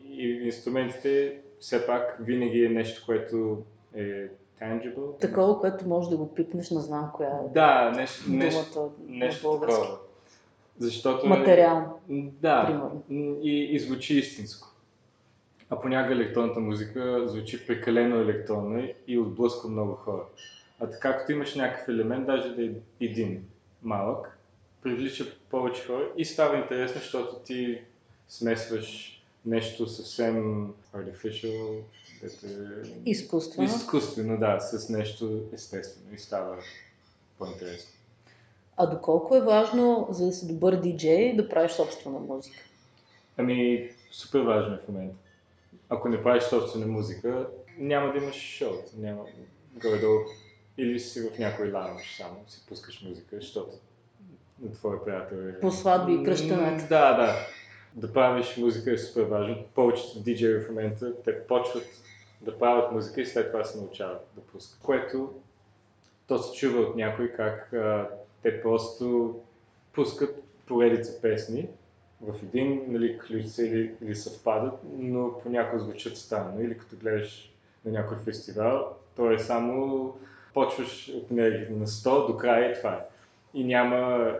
и 0.04 0.46
инструментите 0.46 1.40
все 1.60 1.86
пак 1.86 2.16
винаги 2.20 2.64
е 2.64 2.68
нещо, 2.68 3.02
което 3.06 3.62
е 3.94 4.28
tangible. 4.60 5.20
Такова, 5.20 5.60
което 5.60 5.88
може 5.88 6.10
да 6.10 6.16
го 6.16 6.34
пипнеш, 6.34 6.70
не 6.70 6.80
знам 6.80 7.10
коя 7.14 7.28
е. 7.28 7.52
Да, 7.54 7.90
нещо, 7.90 8.30
нещо, 8.30 8.92
нещо 9.08 9.60
такова. 9.60 9.98
Защото 10.78 11.26
Материално. 11.26 12.00
Е, 12.10 12.24
да, 12.40 12.90
и, 13.42 13.68
и 13.72 13.78
звучи 13.78 14.18
истинско. 14.18 14.68
А 15.70 15.80
понякога 15.80 16.14
електронната 16.14 16.60
музика 16.60 17.28
звучи 17.28 17.66
прекалено 17.66 18.16
електронна 18.20 18.88
и 19.06 19.18
отблъсква 19.18 19.70
много 19.70 19.92
хора. 19.92 20.22
А 20.80 20.86
така, 20.86 21.18
като 21.18 21.32
имаш 21.32 21.54
някакъв 21.54 21.88
елемент, 21.88 22.26
даже 22.26 22.54
да 22.54 22.64
е 22.64 22.70
един 23.00 23.44
малък, 23.82 24.38
привлича 24.82 25.24
повече 25.50 25.86
хора 25.86 26.08
и 26.16 26.24
става 26.24 26.56
интересно, 26.56 27.00
защото 27.00 27.38
ти 27.44 27.80
смесваш 28.28 29.19
нещо 29.46 29.86
съвсем 29.86 30.66
artificial, 30.94 31.80
е 32.22 32.28
изкуствено. 33.06 33.66
Изкуствено, 33.66 34.38
да, 34.38 34.60
с 34.60 34.88
нещо 34.88 35.40
естествено 35.52 36.14
и 36.14 36.18
става 36.18 36.56
по-интересно. 37.38 37.90
А 38.76 38.86
доколко 38.86 39.36
е 39.36 39.40
важно, 39.40 40.08
за 40.10 40.26
да 40.26 40.32
си 40.32 40.48
добър 40.48 40.76
диджей, 40.76 41.36
да 41.36 41.48
правиш 41.48 41.72
собствена 41.72 42.18
музика? 42.18 42.58
Ами, 43.36 43.90
супер 44.10 44.40
важно 44.40 44.74
е 44.74 44.78
в 44.78 44.88
момента. 44.88 45.16
Ако 45.88 46.08
не 46.08 46.22
правиш 46.22 46.42
собствена 46.42 46.86
музика, 46.86 47.46
няма 47.78 48.12
да 48.12 48.18
имаш 48.18 48.36
шоу. 48.36 48.72
Няма 48.96 49.24
горе-долу. 49.82 50.18
Или 50.78 51.00
си 51.00 51.20
в 51.20 51.38
някой 51.38 51.72
лаунж 51.72 52.16
само, 52.16 52.36
си 52.48 52.60
пускаш 52.68 53.02
музика, 53.02 53.36
защото 53.36 53.70
на 54.60 54.72
твоя 54.72 55.04
приятел 55.04 55.36
е... 55.36 55.60
По 55.60 55.70
сватби 55.70 56.14
и 56.14 56.24
кръщането. 56.24 56.84
Да, 56.88 57.16
да 57.16 57.46
да 57.94 58.12
правиш 58.12 58.56
музика 58.56 58.92
е 58.92 58.98
супер 58.98 59.22
важно. 59.22 59.64
Повечето 59.74 60.20
диджеи 60.20 60.54
в 60.54 60.68
момента 60.68 61.22
те 61.24 61.46
почват 61.46 61.86
да 62.40 62.58
правят 62.58 62.92
музика 62.92 63.20
и 63.20 63.26
след 63.26 63.52
това 63.52 63.64
се 63.64 63.78
научават 63.78 64.26
да 64.36 64.40
пускат. 64.40 64.80
Което 64.82 65.34
то 66.26 66.38
се 66.38 66.58
чува 66.58 66.80
от 66.80 66.96
някой 66.96 67.28
как 67.28 67.72
а, 67.72 68.08
те 68.42 68.62
просто 68.62 69.34
пускат 69.92 70.42
поредица 70.66 71.20
песни 71.22 71.68
в 72.20 72.34
един 72.42 72.84
нали, 72.88 73.18
ключ 73.18 73.58
или, 73.58 73.94
или 74.02 74.14
съвпадат, 74.14 74.74
но 74.98 75.38
понякога 75.42 75.82
звучат 75.82 76.16
странно. 76.16 76.62
Или 76.62 76.78
като 76.78 76.96
гледаш 76.96 77.52
на 77.84 77.92
някой 77.92 78.16
фестивал, 78.24 78.96
то 79.16 79.30
е 79.30 79.38
само 79.38 80.14
почваш 80.54 81.08
от 81.08 81.30
на 81.30 81.42
100 81.86 82.26
до 82.26 82.36
края 82.36 82.72
и 82.72 82.74
това 82.74 82.92
е. 82.92 83.04
И 83.54 83.64
няма, 83.64 84.32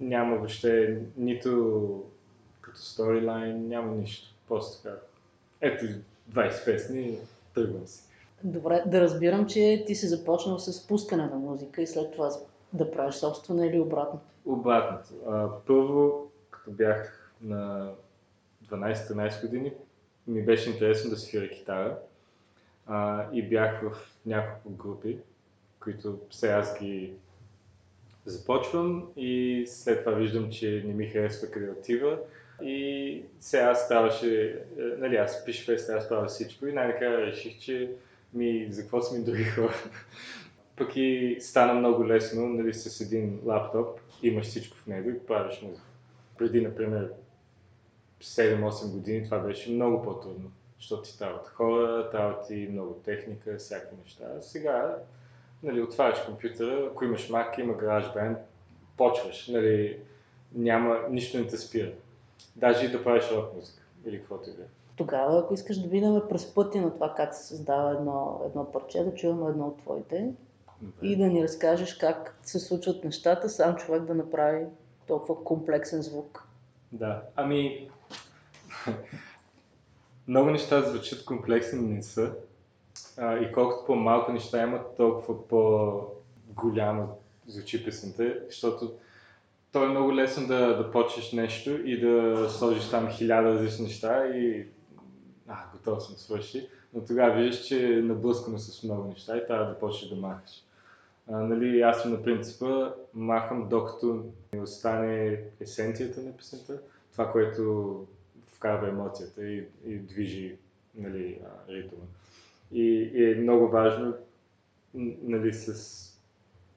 няма 0.00 0.36
въобще 0.36 0.98
нито 1.16 2.04
като 2.68 2.80
сторилайн, 2.80 3.68
няма 3.68 3.94
нищо. 3.94 4.34
Просто 4.48 4.82
така. 4.82 4.96
Ето 5.60 5.84
20 6.32 6.64
песни, 6.64 7.18
тръгвам 7.54 7.86
си. 7.86 8.02
Добре, 8.44 8.82
да 8.86 9.00
разбирам, 9.00 9.46
че 9.46 9.84
ти 9.86 9.94
си 9.94 10.06
започнал 10.06 10.58
с 10.58 10.86
пускане 10.86 11.26
на 11.26 11.36
музика 11.36 11.82
и 11.82 11.86
след 11.86 12.12
това 12.12 12.30
да 12.72 12.90
правиш 12.90 13.14
собствена 13.14 13.66
или 13.66 13.80
обратно? 13.80 14.20
Обратното. 14.46 15.08
А, 15.26 15.48
първо, 15.66 16.30
като 16.50 16.70
бях 16.70 17.30
на 17.42 17.90
12-13 18.70 19.40
години, 19.40 19.72
ми 20.26 20.42
беше 20.42 20.70
интересно 20.70 21.10
да 21.10 21.16
свиря 21.16 21.50
китара 21.50 21.98
а, 22.86 23.26
и 23.32 23.48
бях 23.48 23.82
в 23.82 23.96
няколко 24.26 24.70
групи, 24.70 25.18
които 25.80 26.18
сега 26.30 26.52
аз 26.52 26.78
ги 26.78 27.12
започвам 28.24 29.08
и 29.16 29.64
след 29.68 30.04
това 30.04 30.12
виждам, 30.12 30.50
че 30.50 30.82
не 30.86 30.94
ми 30.94 31.06
харесва 31.06 31.50
къде 31.50 31.70
отива 31.70 32.18
и 32.62 33.22
сега 33.40 33.74
ставаше, 33.74 34.62
е, 34.78 34.82
нали, 34.98 35.16
аз 35.16 35.44
пиша 35.44 35.72
песен, 35.72 35.96
аз 35.96 36.08
правя 36.08 36.26
всичко 36.26 36.66
и 36.66 36.72
най-накрая 36.72 37.26
реших, 37.26 37.58
че 37.58 37.90
ми, 38.34 38.66
за 38.70 38.82
какво 38.82 39.02
са 39.02 39.18
ми 39.18 39.24
други 39.24 39.44
хора. 39.44 39.74
Пък 40.76 40.96
и 40.96 41.36
стана 41.40 41.74
много 41.74 42.08
лесно, 42.08 42.48
нали, 42.48 42.74
с 42.74 43.00
един 43.00 43.40
лаптоп, 43.44 44.00
имаш 44.22 44.46
всичко 44.46 44.76
в 44.76 44.86
него 44.86 45.10
и 45.10 45.18
правиш 45.18 45.62
музика. 45.62 45.86
Преди, 46.38 46.60
например, 46.60 47.12
7-8 48.22 48.90
години 48.92 49.24
това 49.24 49.38
беше 49.38 49.70
много 49.70 50.02
по-трудно, 50.02 50.50
защото 50.78 51.02
ти 51.02 51.18
трябват 51.18 51.48
хора, 51.48 52.10
трябва 52.10 52.42
ти 52.46 52.68
много 52.70 52.94
техника, 52.94 53.56
всякакви 53.58 53.96
неща. 54.04 54.24
А 54.38 54.42
сега, 54.42 54.96
нали, 55.62 55.82
отваряш 55.82 56.24
компютъра, 56.24 56.88
ако 56.90 57.04
имаш 57.04 57.28
Mac, 57.28 57.60
има 57.60 57.74
GarageBand, 57.74 58.36
почваш, 58.96 59.48
нали, 59.48 59.98
няма, 60.54 60.98
нищо 61.10 61.38
не 61.38 61.46
те 61.46 61.56
спира. 61.56 61.92
Даже 62.56 62.86
и 62.86 62.90
да 62.90 63.04
правиш 63.04 63.24
рок 63.32 63.54
музика 63.54 63.82
или 64.06 64.18
каквото 64.18 64.50
и 64.50 64.52
да 64.52 64.62
е. 64.62 64.66
Тогава, 64.96 65.38
ако 65.38 65.54
искаш 65.54 65.78
да 65.78 65.88
видим 65.88 66.20
през 66.28 66.54
пътя 66.54 66.80
на 66.80 66.94
това 66.94 67.14
как 67.14 67.34
се 67.34 67.46
създава 67.46 67.92
едно, 67.92 68.40
едно 68.46 68.72
парче, 68.72 69.04
да 69.04 69.14
чуваме 69.14 69.50
едно 69.50 69.66
от 69.66 69.78
твоите 69.78 70.32
Добре. 70.82 71.06
и 71.06 71.16
да 71.16 71.26
ни 71.26 71.42
разкажеш 71.42 71.94
как 71.94 72.38
се 72.42 72.58
случват 72.58 73.04
нещата, 73.04 73.48
сам 73.48 73.76
човек 73.76 74.02
да 74.02 74.14
направи 74.14 74.66
толкова 75.06 75.44
комплексен 75.44 76.02
звук. 76.02 76.44
Да, 76.92 77.22
ами 77.36 77.90
много 80.28 80.50
неща 80.50 80.82
звучат 80.82 81.24
комплексни, 81.24 81.88
не 81.88 82.02
са. 82.02 82.32
А, 83.18 83.38
и 83.38 83.52
колкото 83.52 83.86
по-малко 83.86 84.32
неща 84.32 84.62
имат, 84.62 84.96
толкова 84.96 85.48
по-голяма 85.48 87.08
звучи 87.46 87.84
песента, 87.84 88.34
защото 88.46 88.92
то 89.72 89.84
е 89.84 89.88
много 89.88 90.14
лесно 90.14 90.46
да, 90.46 90.76
да 90.76 90.90
почнеш 90.90 91.32
нещо 91.32 91.70
и 91.70 92.00
да 92.00 92.46
сложиш 92.50 92.90
там 92.90 93.10
хиляда 93.10 93.54
различни 93.54 93.84
неща 93.84 94.26
и 94.26 94.66
а, 95.48 95.56
готов 95.72 96.02
съм 96.02 96.16
свърши. 96.16 96.68
Но 96.94 97.04
тогава 97.04 97.34
виждаш, 97.34 97.66
че 97.66 97.94
е 97.94 98.02
наблъскано 98.02 98.58
с 98.58 98.82
много 98.82 99.08
неща 99.08 99.36
и 99.36 99.46
трябва 99.46 99.66
да 99.66 99.78
почнеш 99.78 100.10
да 100.10 100.16
махаш. 100.16 100.50
А, 101.30 101.38
нали, 101.38 101.80
аз 101.80 102.02
съм 102.02 102.12
на 102.12 102.22
принципа 102.22 102.92
махам 103.14 103.68
докато 103.68 104.24
не 104.52 104.60
остане 104.60 105.42
есенцията 105.60 106.20
на 106.22 106.32
песента, 106.32 106.78
това, 107.12 107.32
което 107.32 108.06
вкарва 108.46 108.88
емоцията 108.88 109.48
и, 109.48 109.64
и 109.86 109.96
движи 109.96 110.56
нали, 110.94 111.38
ритъма. 111.68 112.04
И, 112.72 112.82
и 113.14 113.32
е 113.32 113.34
много 113.34 113.68
важно 113.68 114.14
нали, 114.94 115.54
с 115.54 115.98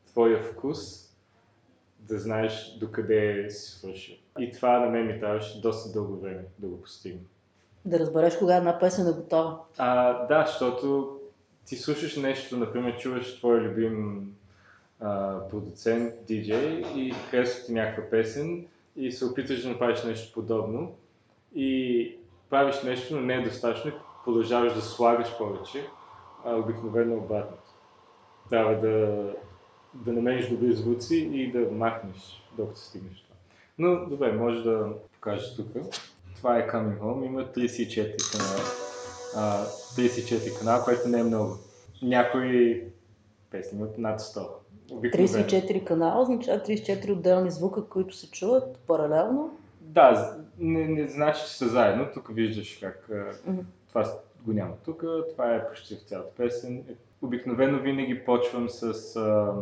твоя 0.07 0.43
вкус 0.43 1.00
да 2.11 2.19
знаеш 2.19 2.77
докъде 2.79 3.47
си 3.49 3.71
свършил. 3.71 4.15
И 4.39 4.51
това 4.51 4.79
на 4.79 4.85
мен 4.85 5.07
ми 5.07 5.19
трябваше 5.19 5.61
доста 5.61 5.91
дълго 5.91 6.19
време 6.19 6.43
да 6.59 6.67
го 6.67 6.81
постигна. 6.81 7.21
Да 7.85 7.99
разбереш 7.99 8.37
кога 8.37 8.55
една 8.55 8.79
песен 8.79 9.07
е 9.07 9.11
готова. 9.11 9.59
А, 9.77 10.13
да, 10.27 10.45
защото 10.47 11.17
ти 11.65 11.75
слушаш 11.75 12.17
нещо, 12.17 12.57
например, 12.57 12.97
чуваш 12.97 13.37
твой 13.37 13.59
любим 13.59 14.27
а, 14.99 15.39
продуцент, 15.49 16.13
диджей 16.25 16.83
и 16.95 17.11
харесва 17.11 17.65
ти 17.65 17.73
някаква 17.73 18.09
песен 18.09 18.67
и 18.95 19.11
се 19.11 19.25
опитваш 19.25 19.63
да 19.63 19.69
направиш 19.69 20.03
нещо 20.03 20.33
подобно 20.33 20.95
и 21.55 22.15
правиш 22.49 22.83
нещо, 22.83 23.15
но 23.15 23.21
не 23.21 23.33
е 23.33 23.43
достатъчно 23.43 23.91
продължаваш 24.25 24.73
да 24.73 24.81
слагаш 24.81 25.37
повече, 25.37 25.87
а 26.45 26.55
обикновено 26.55 27.15
обратното. 27.15 27.69
Трябва 28.49 28.75
да 28.75 29.25
да 29.93 30.13
намериш 30.13 30.49
добри 30.49 30.73
звуци 30.73 31.15
и 31.15 31.51
да 31.51 31.59
махнеш 31.71 32.43
докато 32.57 32.79
стигнеш 32.79 33.23
това. 33.23 33.35
Но 33.77 34.05
добре, 34.09 34.31
може 34.31 34.63
да 34.63 34.87
покажеш 35.13 35.55
тук. 35.55 35.67
Това 36.35 36.57
е 36.57 36.67
Coming 36.67 36.99
Home, 36.99 37.25
има 37.25 37.41
34 37.41 38.31
канала. 38.31 38.59
А, 39.35 39.65
34 39.65 40.59
канала, 40.59 40.83
което 40.83 41.07
не 41.07 41.19
е 41.19 41.23
много. 41.23 41.57
Някои 42.01 42.83
песни 43.51 43.79
имат 43.79 43.97
над 43.97 44.19
100. 44.19 44.47
Обикновено. 44.91 45.29
34 45.29 45.83
канала 45.83 46.21
означава 46.21 46.59
34 46.59 47.11
отделни 47.11 47.51
звука, 47.51 47.85
които 47.85 48.15
се 48.15 48.31
чуват 48.31 48.77
паралелно. 48.77 49.57
Да, 49.81 50.37
не, 50.59 50.87
не 50.87 51.07
значи, 51.07 51.41
че 51.41 51.57
са 51.57 51.67
заедно. 51.67 52.07
Тук 52.13 52.29
виждаш 52.33 52.77
как 52.81 53.09
Мгм. 53.47 53.59
това 53.89 54.13
го 54.45 54.53
няма 54.53 54.73
тук. 54.85 55.03
Това 55.31 55.55
е 55.55 55.67
почти 55.69 55.95
в 55.95 56.03
цялата 56.03 56.35
песен. 56.37 56.83
Обикновено 57.21 57.79
винаги 57.79 58.25
почвам 58.25 58.69
с 58.69 59.15
а, 59.15 59.53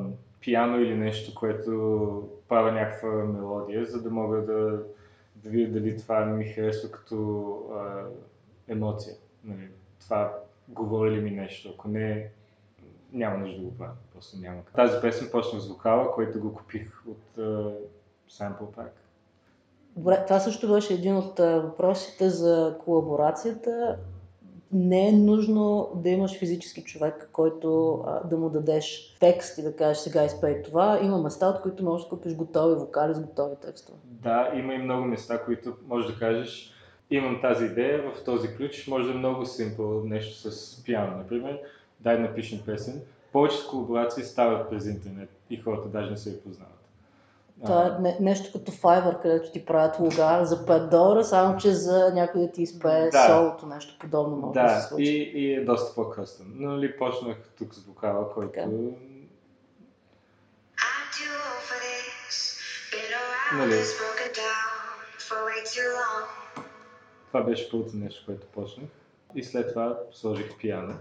пиано 0.41 0.79
или 0.79 0.95
нещо, 0.95 1.35
което 1.35 2.29
правя 2.47 2.71
някаква 2.71 3.09
мелодия, 3.09 3.85
за 3.85 4.01
да 4.01 4.09
мога 4.09 4.37
да, 4.37 4.83
да 5.35 5.49
видя 5.49 5.79
дали 5.79 5.97
това 5.97 6.25
ми 6.25 6.45
харесва 6.45 6.91
като 6.91 7.53
а, 7.73 8.03
емоция. 8.67 9.15
Нали, 9.43 9.67
това 9.99 10.33
говори 10.67 11.11
ли 11.11 11.21
ми 11.21 11.31
нещо. 11.31 11.73
Ако 11.73 11.87
не, 11.87 12.29
няма 13.13 13.37
нужда 13.37 13.57
да 13.57 13.65
го 13.65 13.77
правя. 13.77 13.93
Просто 14.13 14.37
няма. 14.37 14.61
Тази 14.75 15.01
песен 15.01 15.27
почнах 15.31 15.61
с 15.61 15.67
вокала, 15.69 16.11
който 16.11 16.39
го 16.39 16.53
купих 16.53 17.03
от 17.07 17.37
а, 17.37 17.71
Sample 18.29 18.75
Pack. 18.77 18.89
Добре, 19.95 20.23
това 20.25 20.39
също 20.39 20.73
беше 20.73 20.93
един 20.93 21.17
от 21.17 21.39
въпросите 21.39 22.29
за 22.29 22.77
колаборацията. 22.85 23.97
Не 24.71 25.07
е 25.07 25.11
нужно 25.11 25.91
да 25.95 26.09
имаш 26.09 26.39
физически 26.39 26.83
човек, 26.83 27.29
който 27.33 27.99
а, 28.07 28.27
да 28.27 28.37
му 28.37 28.49
дадеш 28.49 29.15
текст 29.19 29.57
и 29.57 29.61
да 29.61 29.75
кажеш 29.75 29.97
сега 29.97 30.25
изпей 30.25 30.61
това. 30.61 30.99
Има 31.03 31.17
места, 31.17 31.47
от 31.49 31.61
които 31.61 31.83
можеш 31.83 32.05
да 32.05 32.09
купиш 32.09 32.35
готови 32.35 32.75
вокали 32.75 33.15
с 33.15 33.19
готови 33.19 33.55
текстове. 33.61 33.97
Да, 34.03 34.51
има 34.55 34.73
и 34.73 34.77
много 34.77 35.05
места, 35.05 35.43
които 35.43 35.73
може 35.87 36.07
да 36.07 36.19
кажеш, 36.19 36.73
имам 37.11 37.41
тази 37.41 37.65
идея 37.65 38.11
в 38.11 38.23
този 38.23 38.55
ключ, 38.55 38.87
може 38.87 39.07
да 39.07 39.13
е 39.13 39.17
много 39.17 39.45
simple 39.45 40.09
нещо 40.09 40.51
с 40.51 40.83
пиано, 40.83 41.17
например, 41.17 41.59
дай 41.99 42.15
да 42.15 42.21
напишем 42.21 42.59
песен. 42.65 43.01
Повечето 43.33 43.69
колаборации 43.69 44.23
стават 44.23 44.69
през 44.69 44.85
интернет 44.85 45.29
и 45.49 45.57
хората 45.57 45.89
даже 45.89 46.11
не 46.11 46.17
се 46.17 46.29
я 46.29 46.43
познават. 46.43 46.78
Това 47.65 47.85
е 47.85 48.01
не, 48.01 48.17
нещо 48.19 48.59
като 48.59 48.71
Fiverr, 48.71 49.21
където 49.21 49.51
ти 49.51 49.65
правят 49.65 49.99
луга 49.99 50.45
за 50.45 50.65
5 50.65 50.89
долара, 50.89 51.23
само 51.23 51.57
че 51.57 51.73
за 51.73 52.11
някой 52.13 52.41
да 52.41 52.51
ти 52.51 52.61
изпее 52.61 53.09
Да. 53.09 53.27
солото, 53.27 53.65
нещо 53.65 53.97
подобно 53.99 54.37
може 54.37 54.53
да, 54.53 54.69
се 54.69 54.75
да, 54.75 54.81
случи. 54.81 55.03
и, 55.03 55.45
и 55.45 55.53
е 55.53 55.65
доста 55.65 55.95
по-къстъм. 55.95 56.47
Но 56.55 56.71
нали, 56.71 56.97
почнах 56.97 57.37
тук 57.57 57.75
с 57.75 57.85
вокала, 57.85 58.33
който 58.33 58.51
Така. 58.53 58.67
Нали. 63.53 63.73
long. 65.77 66.27
това 67.27 67.43
беше 67.43 67.71
първото 67.71 67.95
нещо, 67.95 68.23
което 68.25 68.47
почнах. 68.47 68.89
И 69.35 69.43
след 69.43 69.69
това 69.69 69.97
сложих 70.11 70.57
пиано. 70.57 70.93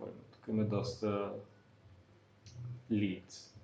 Има? 0.00 0.12
Тук 0.32 0.48
има 0.48 0.64
доста 0.64 1.32
leads, 2.92 3.54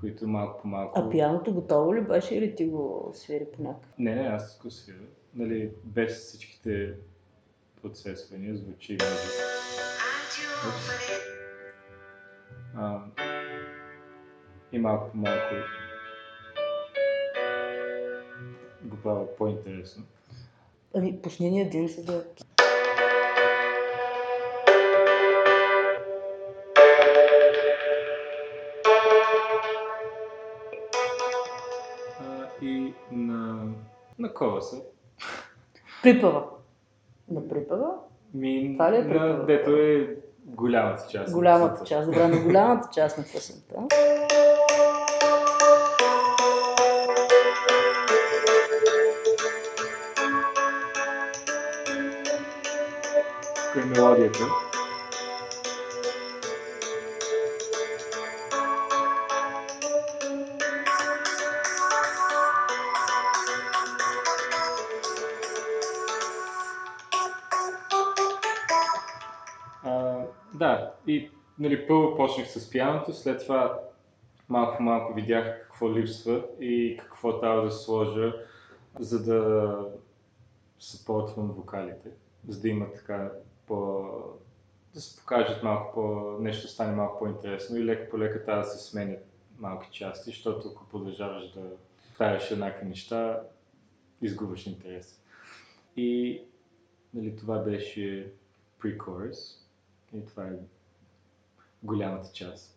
които 0.00 0.28
малко 0.28 0.62
по 0.62 0.68
малко... 0.68 1.00
А 1.00 1.10
пианото 1.10 1.54
готово 1.54 1.94
ли 1.94 2.00
беше 2.00 2.34
или 2.34 2.54
ти 2.54 2.66
го 2.66 3.10
свири 3.14 3.44
по 3.56 3.62
някакъв? 3.62 3.98
Не, 3.98 4.14
не, 4.14 4.28
аз 4.28 4.58
го 4.62 4.70
свиря. 4.70 5.06
Нали, 5.34 5.70
без 5.84 6.26
всичките 6.26 6.94
процесвания 7.82 8.56
звучи. 8.56 8.98
А, 12.76 13.00
и 14.72 14.78
малко 14.78 15.10
по 15.10 15.16
малко 15.16 15.54
го 18.82 18.96
правя 18.96 19.36
по-интересно. 19.36 20.04
Ами, 20.94 21.22
пусни 21.22 21.50
ни 21.50 21.60
един, 21.60 21.88
за 21.88 22.04
да... 22.04 22.24
на 34.36 34.48
коласа. 34.50 34.76
Припава. 36.02 36.44
На 37.28 37.48
припава? 37.48 37.90
Ми, 38.34 38.74
Това 38.78 38.92
ли 38.92 38.96
е 38.96 39.02
на, 39.02 39.08
препоръка? 39.08 39.42
дето 39.44 39.70
е 39.70 40.16
голямата 40.44 41.08
част. 41.10 41.28
на 41.28 41.34
Голямата 41.34 41.84
част. 41.84 42.06
Добре, 42.06 42.28
на 42.28 42.40
голямата 42.40 42.88
част 42.94 43.18
на 43.18 43.24
песента. 43.24 43.74
Е 53.76 53.84
мелодията. 53.84 54.38
Нали, 71.58 71.86
първо 71.86 72.16
почнах 72.16 72.50
с 72.50 72.70
пианото, 72.70 73.12
след 73.12 73.42
това 73.42 73.80
малко 74.48 74.76
по 74.76 74.82
малко 74.82 75.14
видях 75.14 75.62
какво 75.62 75.94
липсва 75.94 76.44
и 76.60 77.00
какво 77.00 77.40
трябва 77.40 77.62
да 77.62 77.70
сложа, 77.70 78.34
за 78.98 79.24
да 79.24 79.78
съпортвам 80.78 81.52
вокалите, 81.52 82.10
за 82.48 82.60
да 82.60 82.68
има 82.68 82.92
така 82.92 83.32
по... 83.66 84.04
да 84.94 85.00
се 85.00 85.20
покажат 85.20 85.62
малко 85.62 85.94
по... 85.94 86.36
нещо 86.42 86.68
стане 86.68 86.96
малко 86.96 87.18
по-интересно 87.18 87.76
и 87.76 87.84
леко 87.84 88.10
по 88.10 88.18
лека 88.18 88.44
трябва 88.44 88.62
да 88.62 88.68
се 88.68 88.90
сменят 88.90 89.26
малки 89.58 89.88
части, 89.92 90.30
защото 90.30 90.68
ако 90.68 90.88
продължаваш 90.88 91.52
да 91.52 91.62
правиш 92.18 92.50
еднакви 92.50 92.86
неща, 92.86 93.42
изгубваш 94.22 94.66
интерес. 94.66 95.22
И 95.96 96.40
нали, 97.14 97.36
това 97.36 97.58
беше 97.58 98.32
pre-chorus 98.80 99.58
и 100.14 100.26
това 100.26 100.46
е 100.46 100.52
голямата 101.86 102.32
част. 102.32 102.72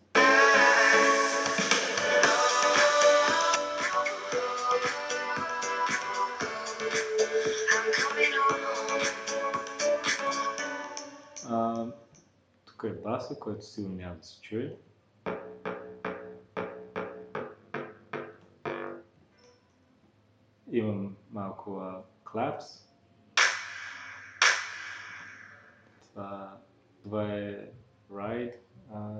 А, 11.50 11.86
тук 12.65 12.84
е 12.84 12.89
баса, 12.89 13.39
който 13.39 13.65
сигурно 13.65 13.95
няма 13.95 14.15
да 14.15 14.24
се 14.24 14.41
чуе. 14.41 14.76
Имам 20.72 21.15
малко 21.32 21.80
а, 21.80 22.04
клапс. 22.24 22.65
Това, 26.13 26.58
това 27.04 27.34
е 27.34 27.72
ride 28.12 28.68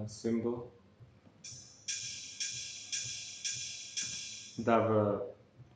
символ. 0.08 0.72
Дава 4.60 5.22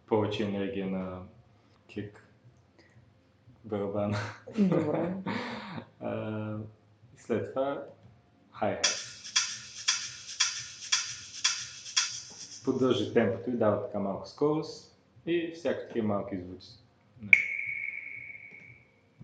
повече 0.08 0.43
енергия 0.43 0.88
на 0.88 1.21
кик 1.88 2.27
барабана. 3.65 4.17
Добре. 4.58 5.13
А, 6.06 6.58
и 7.17 7.21
след 7.21 7.53
това 7.53 7.84
хай-хат. 8.51 9.03
Поддържа 12.65 13.13
темпото 13.13 13.49
и 13.49 13.53
дава 13.53 13.86
така 13.86 13.99
малко 13.99 14.27
скорост 14.27 14.97
и 15.25 15.51
всякакви 15.56 15.88
такива 15.88 16.08
малки 16.08 16.38
звуци. 16.38 16.79
Не. 17.21 17.29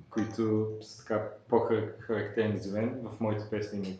Които 0.09 0.71
са 0.81 0.97
така 0.97 1.29
по-характерни 1.49 2.59
за 2.59 2.79
мен. 2.79 3.01
В 3.03 3.19
моите 3.19 3.49
песни 3.49 3.79
има 3.79 3.97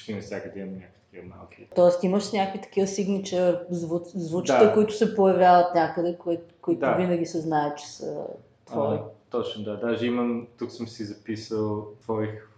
почти 0.00 0.14
навсякъде 0.14 0.60
имам 0.60 0.74
някакви 0.74 1.00
такива 1.10 1.36
малки. 1.36 1.66
Тоест 1.74 2.02
имаш 2.04 2.32
някакви 2.32 2.60
такива 2.60 2.86
сигничър 2.86 3.66
звук, 3.70 4.06
звучета, 4.06 4.64
Да. 4.66 4.74
които 4.74 4.96
се 4.96 5.14
появяват 5.16 5.74
някъде, 5.74 6.16
кои, 6.18 6.38
които 6.62 6.80
Да. 6.80 6.94
винаги 6.94 7.26
се 7.26 7.40
знае, 7.40 7.74
че 7.74 7.88
са 7.88 8.24
твои. 8.64 8.96
А, 8.96 9.02
точно, 9.30 9.64
да. 9.64 9.76
Даже 9.76 10.06
имам, 10.06 10.46
тук 10.58 10.70
съм 10.72 10.88
си 10.88 11.04
записал, 11.04 11.78
отворих, 11.78 12.48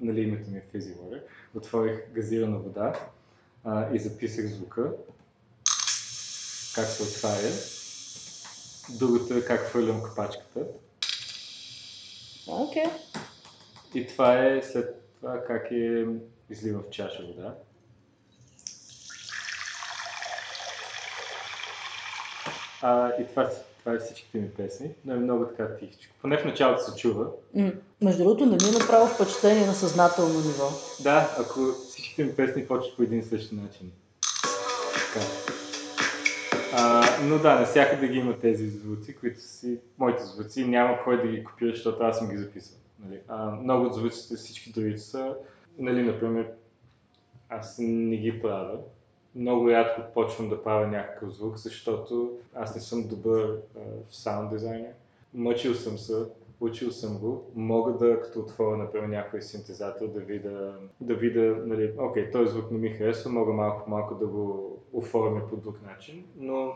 нали 0.00 0.20
името 0.20 0.50
ми 0.50 0.58
е 0.58 0.78
Water, 0.78 1.22
отворих 1.56 2.12
газирана 2.12 2.58
вода 2.58 2.92
а, 3.64 3.94
и 3.94 3.98
записах 3.98 4.46
звука. 4.46 4.92
как 6.74 6.86
се 6.86 7.02
отваря. 7.02 7.52
Другото 8.98 9.34
е 9.34 9.44
как 9.44 9.60
хвърлям 9.60 10.02
капачката. 10.02 10.60
Окей. 12.48 12.84
И 13.94 14.06
това 14.06 14.46
е 14.46 14.62
след 14.62 15.00
това 15.20 15.44
как 15.46 15.70
е 15.70 16.06
изливам 16.50 16.82
в 16.82 16.90
чаша 16.90 17.22
вода. 17.22 17.54
А, 22.82 23.08
и 23.20 23.26
това, 23.26 23.50
това 23.78 23.92
е 23.92 23.98
всичките 23.98 24.38
ми 24.38 24.50
песни, 24.50 24.90
но 25.04 25.14
е 25.14 25.18
много 25.18 25.44
така 25.46 25.76
тихичко. 25.76 26.12
Поне 26.22 26.38
в 26.38 26.44
началото 26.44 26.82
се 26.84 26.96
чува. 26.96 27.26
М, 27.54 27.72
Между 28.02 28.24
другото, 28.24 28.46
не 28.46 28.56
ми 28.56 28.68
е 28.68 28.78
направо 28.78 29.06
впечатление 29.06 29.66
на 29.66 29.74
съзнателно 29.74 30.34
ниво. 30.34 30.68
Да, 31.00 31.36
ако 31.40 31.60
всичките 31.88 32.24
ми 32.24 32.36
песни 32.36 32.66
почват 32.66 32.96
по 32.96 33.02
един 33.02 33.18
и 33.18 33.22
същи 33.22 33.54
начин. 33.54 33.92
Така. 34.94 35.26
А, 36.72 37.04
но 37.22 37.38
да, 37.38 37.60
навсякъде 37.60 38.08
ги 38.08 38.18
има 38.18 38.38
тези 38.40 38.68
звуци, 38.68 39.16
които 39.16 39.40
си 39.40 39.78
моите 39.98 40.24
звуци. 40.24 40.64
Няма 40.64 40.98
кой 41.04 41.22
да 41.22 41.28
ги 41.28 41.44
копира, 41.44 41.70
защото 41.70 42.02
аз 42.02 42.18
съм 42.18 42.28
ги 42.28 42.36
записал. 42.36 42.76
Нали? 43.04 43.20
А, 43.28 43.50
много 43.50 43.86
от 43.86 43.94
звуците, 43.94 44.36
всички 44.36 44.72
другите 44.72 44.98
са, 44.98 45.34
нали, 45.78 46.02
например, 46.02 46.52
аз 47.48 47.76
не 47.78 48.16
ги 48.16 48.42
правя. 48.42 48.78
Много 49.34 49.70
рядко 49.70 50.02
почвам 50.14 50.48
да 50.48 50.62
правя 50.62 50.86
някакъв 50.86 51.34
звук, 51.34 51.56
защото 51.56 52.38
аз 52.54 52.74
не 52.74 52.80
съм 52.80 53.08
добър 53.08 53.58
а, 53.76 53.80
в 54.10 54.16
саунд 54.16 54.50
дизайнер. 54.50 54.92
Мъчил 55.34 55.74
съм 55.74 55.98
се, 55.98 56.14
учил 56.60 56.90
съм 56.90 57.18
го. 57.18 57.50
Мога 57.54 57.92
да, 57.92 58.20
като 58.20 58.40
отворя, 58.40 58.76
например, 58.76 59.08
някой 59.08 59.42
синтезатор, 59.42 60.08
да 60.08 60.20
видя, 60.20 60.74
да 61.00 61.14
видя 61.14 61.56
нали, 61.66 61.92
окей, 61.98 62.30
този 62.30 62.52
звук 62.52 62.70
не 62.70 62.78
ми 62.78 62.90
харесва, 62.90 63.30
мога 63.30 63.52
малко 63.52 63.84
по 63.84 63.90
малко 63.90 64.14
да 64.14 64.26
го 64.26 64.76
оформя 64.92 65.48
по 65.48 65.56
друг 65.56 65.82
начин, 65.82 66.24
но 66.36 66.72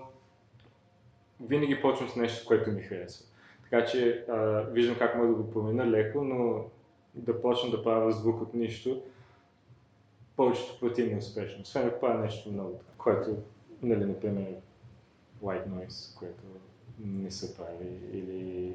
винаги 1.40 1.80
почвам 1.80 2.08
с 2.08 2.16
нещо, 2.16 2.46
което 2.46 2.70
ми 2.70 2.82
харесва. 2.82 3.26
Така 3.62 3.84
че 3.84 4.24
а, 4.28 4.60
виждам 4.60 4.98
как 4.98 5.16
мога 5.16 5.28
да 5.28 5.34
го 5.34 5.50
променя 5.50 5.86
леко, 5.86 6.24
но 6.24 6.64
да 7.18 7.42
почна 7.42 7.70
да 7.70 7.82
правя 7.82 8.12
звук 8.12 8.42
от 8.42 8.54
нищо, 8.54 9.02
повечето 10.36 10.80
пъти 10.80 11.06
не 11.06 11.12
е 11.12 11.16
успешно. 11.16 11.62
Освен 11.62 11.86
ако 11.86 12.00
правя 12.00 12.24
нещо 12.24 12.52
много, 12.52 12.80
което, 12.98 13.36
нали, 13.82 14.04
например, 14.04 14.54
white 15.42 15.68
noise, 15.68 16.18
което 16.18 16.42
не 16.98 17.30
са 17.30 17.56
прави, 17.56 17.88
или 18.12 18.74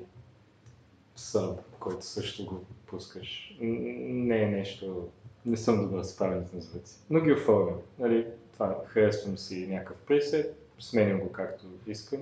sub, 1.17 1.57
който 1.79 2.05
също 2.05 2.45
го 2.45 2.61
пускаш. 2.85 3.57
Не 3.59 4.41
е 4.41 4.51
нещо, 4.51 5.09
не 5.45 5.57
съм 5.57 5.81
добър 5.81 6.03
с 6.03 6.17
правенето 6.17 6.55
на 6.55 6.61
звуци, 6.61 6.99
но 7.09 7.21
ги 7.21 7.33
оформям. 7.33 7.79
Нали, 7.99 8.27
това 8.53 8.83
харесвам 8.87 9.37
си 9.37 9.67
някакъв 9.67 9.97
пресет, 9.97 10.57
сменям 10.79 11.19
го 11.19 11.31
както 11.31 11.65
искам 11.87 12.19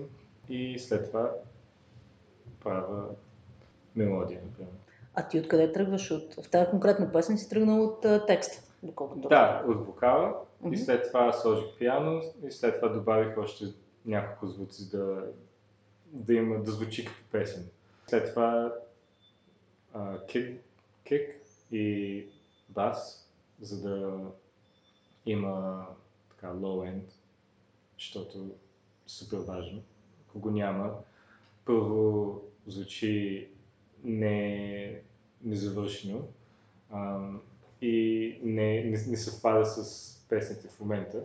и 0.49 0.79
след 0.79 1.07
това 1.07 1.31
правя 2.63 3.05
мелодия, 3.95 4.41
например. 4.45 4.73
А 5.15 5.28
ти 5.28 5.39
откъде 5.39 5.71
тръгваш? 5.71 6.12
От... 6.12 6.34
В 6.34 6.50
тази 6.50 6.69
конкретна 6.69 7.12
песен 7.12 7.38
си 7.38 7.50
тръгнал 7.50 7.84
от 7.84 8.06
а, 8.06 8.26
текста, 8.26 8.62
доколкото. 8.84 9.28
Да, 9.30 9.63
от 9.67 9.86
вокала 9.86 10.36
Мгм. 10.62 10.74
и 10.74 10.78
след 10.78 11.08
това 11.08 11.34
сложих 11.34 11.78
пиано 11.80 12.21
и 12.47 12.52
след 12.52 12.76
това 12.76 12.89
добавих 12.89 13.38
още 13.38 13.65
няколко 14.06 14.47
звуци 14.47 14.89
да, 14.89 15.24
да 16.06 16.34
има, 16.34 16.63
да 16.63 16.71
звучи 16.71 17.06
като 17.06 17.19
песен. 17.32 17.69
След 18.08 18.30
това 18.30 18.74
а, 19.93 20.26
кик, 20.26 20.62
кик 21.04 21.41
и 21.71 22.26
бас, 22.69 23.30
за 23.62 23.82
да 23.89 24.19
има 25.26 25.86
така 26.30 26.47
low 26.47 26.93
end, 26.93 27.04
защото 28.00 28.38
е 28.38 29.10
супер 29.10 29.38
важно. 29.38 29.82
Ако 30.30 30.39
го 30.39 30.52
няма, 30.52 30.93
първо 31.65 32.41
звучи 32.67 33.47
не, 34.04 35.02
незавършено 35.44 36.28
ам, 36.92 37.42
и 37.82 38.40
не, 38.44 38.84
не, 38.84 39.06
не 39.08 39.18
съвпада 39.18 39.66
с 39.66 40.12
песните 40.30 40.68
в 40.68 40.80
момента, 40.80 41.24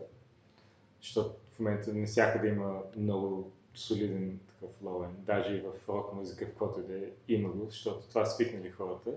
защото 1.00 1.36
в 1.54 1.58
момента 1.58 1.94
навсякъде 1.94 2.48
има 2.48 2.82
много 2.96 3.52
солиден 3.74 4.40
такъв 4.48 4.82
лоуен, 4.82 5.10
даже 5.18 5.54
и 5.54 5.60
в 5.60 5.88
рок 5.88 6.14
музика, 6.14 6.46
в 6.46 6.80
и 6.80 6.86
да 6.86 6.98
е, 6.98 7.10
има 7.28 7.48
го, 7.48 7.66
защото 7.70 8.08
това 8.08 8.24
свикнали 8.24 8.70
хората. 8.70 9.10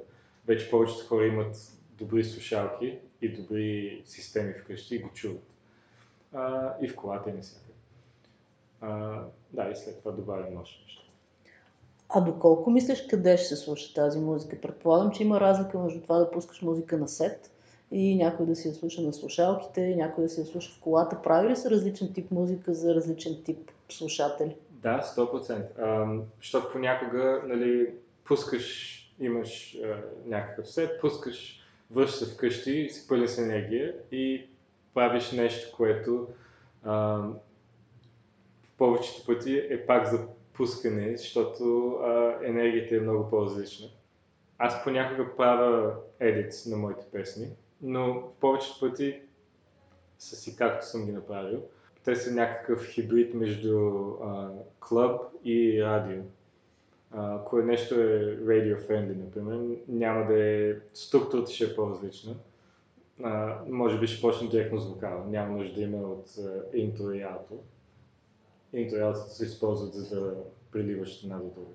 Вече 0.47 0.69
повечето 0.69 1.07
хора 1.07 1.27
имат 1.27 1.71
добри 1.97 2.23
слушалки 2.23 2.99
и 3.21 3.33
добри 3.33 4.01
системи 4.05 4.53
вкъщи 4.53 4.95
и 4.95 4.99
го 4.99 5.09
чуват. 5.09 5.43
А, 6.33 6.75
и 6.81 6.87
в 6.87 6.95
колата 6.95 7.29
и 7.29 7.33
навсякъде. 7.33 7.73
А, 8.81 9.23
да, 9.53 9.69
и 9.71 9.75
след 9.75 9.99
това 9.99 10.11
добавим 10.11 10.57
още 10.57 10.83
нещо. 10.83 11.08
А 12.09 12.21
доколко 12.21 12.69
мислиш 12.69 13.07
къде 13.09 13.37
ще 13.37 13.47
се 13.47 13.55
слуша 13.55 13.93
тази 13.93 14.19
музика? 14.19 14.61
Предполагам, 14.61 15.11
че 15.11 15.23
има 15.23 15.39
разлика 15.39 15.79
между 15.79 16.01
това 16.01 16.17
да 16.19 16.31
пускаш 16.31 16.61
музика 16.61 16.97
на 16.97 17.07
сет 17.07 17.51
и 17.91 18.15
някой 18.15 18.45
да 18.45 18.55
си 18.55 18.67
я 18.67 18.73
слуша 18.73 19.01
на 19.01 19.13
слушалките, 19.13 19.81
и 19.81 19.95
някой 19.95 20.23
да 20.23 20.29
си 20.29 20.39
я 20.39 20.45
слуша 20.45 20.71
в 20.71 20.79
колата. 20.79 21.21
Прави 21.23 21.49
ли 21.49 21.55
се 21.55 21.69
различен 21.69 22.13
тип 22.13 22.31
музика 22.31 22.73
за 22.73 22.95
различен 22.95 23.43
тип 23.45 23.71
слушатели? 23.89 24.55
Да, 24.71 25.01
100%. 25.17 25.63
Ам, 25.79 26.23
Защото 26.37 26.71
понякога, 26.71 27.41
нали, 27.47 27.93
пускаш, 28.25 28.95
имаш 29.19 29.77
а, 29.83 29.97
някакъв 30.25 30.69
сет, 30.69 31.01
пускаш, 31.01 31.59
връщаш 31.91 32.19
се 32.19 32.33
вкъщи, 32.33 32.89
си 32.89 33.07
пълен 33.07 33.27
с 33.27 33.37
енергия 33.37 33.95
и 34.11 34.47
правиш 34.93 35.31
нещо, 35.31 35.77
което 35.77 36.27
в 36.83 37.33
повечето 38.77 39.25
пъти 39.25 39.57
е 39.69 39.85
пак 39.85 40.07
за 40.07 40.19
пускане, 40.59 41.17
защото 41.17 41.91
а, 41.91 42.37
енергията 42.43 42.95
е 42.95 42.99
много 42.99 43.29
по-различна. 43.29 43.87
Аз 44.57 44.83
понякога 44.83 45.35
правя 45.37 45.95
едит 46.19 46.53
на 46.67 46.77
моите 46.77 47.05
песни, 47.11 47.47
но 47.81 48.13
в 48.13 48.39
повечето 48.39 48.79
пъти 48.79 49.21
са 50.19 50.35
си 50.35 50.55
както 50.55 50.85
съм 50.85 51.05
ги 51.05 51.11
направил. 51.11 51.61
Те 52.03 52.15
са 52.15 52.33
някакъв 52.33 52.85
хибрид 52.85 53.33
между 53.33 53.91
клуб 54.79 55.21
и 55.43 55.83
радио. 55.83 56.21
Ако 57.11 57.57
нещо 57.57 57.95
е 57.95 58.37
radio 58.37 58.87
friendly, 58.87 59.15
например, 59.17 59.77
няма 59.87 60.25
да 60.25 60.43
е... 60.43 60.75
Структурата 60.93 61.51
ще 61.51 61.63
е 61.63 61.75
по-различна. 61.75 62.35
А, 63.23 63.57
може 63.69 63.99
би 63.99 64.07
ще 64.07 64.21
почне 64.21 64.47
директно 64.47 64.79
с 64.79 64.89
вокала. 64.89 65.25
Няма 65.27 65.57
нужда 65.57 65.75
да 65.75 65.81
има 65.81 65.97
от 65.97 66.25
а, 66.37 66.77
интро 66.77 67.11
и 67.11 67.21
ауто. 67.21 67.59
Интро 68.73 68.97
и 68.97 69.01
ауто 69.01 69.19
се 69.19 69.45
използват 69.45 69.93
за 69.93 70.21
да 70.21 70.33
приливаш 70.71 71.23
една 71.23 71.37
до 71.37 71.49
друга. 71.49 71.71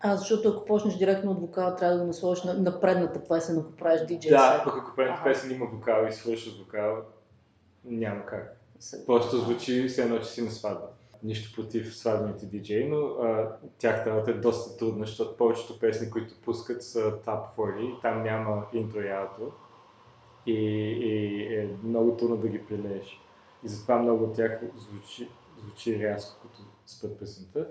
А, 0.00 0.16
защото 0.16 0.48
ако 0.48 0.64
почнеш 0.64 0.94
директно 0.94 1.30
от 1.30 1.40
вокала, 1.40 1.76
трябва 1.76 1.94
да 1.94 2.00
го 2.00 2.06
насложиш 2.06 2.44
на, 2.44 2.54
на 2.54 2.80
предната 2.80 3.24
песен, 3.28 3.58
ако 3.58 3.72
правиш 3.72 4.00
диджей 4.00 4.30
Да, 4.30 4.62
пък 4.64 4.74
ако 4.76 4.96
предната 4.96 5.24
песен 5.24 5.50
има 5.50 5.66
вокал 5.66 6.06
и 6.08 6.12
свършиш 6.12 6.58
вокал, 6.58 6.96
няма 7.84 8.26
как. 8.26 8.60
Се- 8.78 9.06
Просто 9.06 9.36
звучи 9.36 9.88
все 9.88 10.02
едно, 10.02 10.18
че 10.18 10.24
си 10.24 10.42
на 10.42 10.50
сватба. 10.50 10.86
Нищо 11.22 11.62
против 11.62 11.96
сватбените 11.96 12.46
диджеи, 12.46 12.88
но 12.88 12.96
а, 13.06 13.56
работа 13.84 14.30
е 14.30 14.34
доста 14.34 14.76
трудна, 14.76 15.06
защото 15.06 15.36
повечето 15.36 15.78
песни, 15.78 16.10
които 16.10 16.34
пускат 16.44 16.82
са 16.82 16.98
Top 17.00 17.42
40 17.56 17.80
и 17.80 18.00
там 18.02 18.22
няма 18.22 18.64
интро 18.72 19.00
и 19.00 19.10
ауто. 19.10 19.52
И, 20.46 20.54
и 20.54 21.54
е 21.54 21.68
много 21.84 22.16
трудно 22.16 22.36
да 22.36 22.48
ги 22.48 22.66
прилееш. 22.66 23.20
И 23.64 23.68
затова 23.68 23.98
много 23.98 24.24
от 24.24 24.34
тях 24.34 24.60
звучи, 24.78 25.28
звучи 25.60 25.98
рязко, 25.98 26.42
като 26.42 26.62
спът 26.86 27.18
песента. 27.18 27.68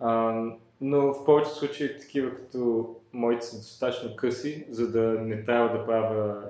А, 0.00 0.42
но 0.80 1.14
в 1.14 1.24
повечето 1.24 1.56
случаи 1.56 1.98
такива 2.00 2.34
като 2.36 2.94
моите 3.12 3.46
са 3.46 3.56
достатъчно 3.56 4.16
къси, 4.16 4.66
за 4.70 4.90
да 4.90 5.00
не 5.00 5.44
трябва 5.44 5.78
да 5.78 5.86
правя 5.86 6.42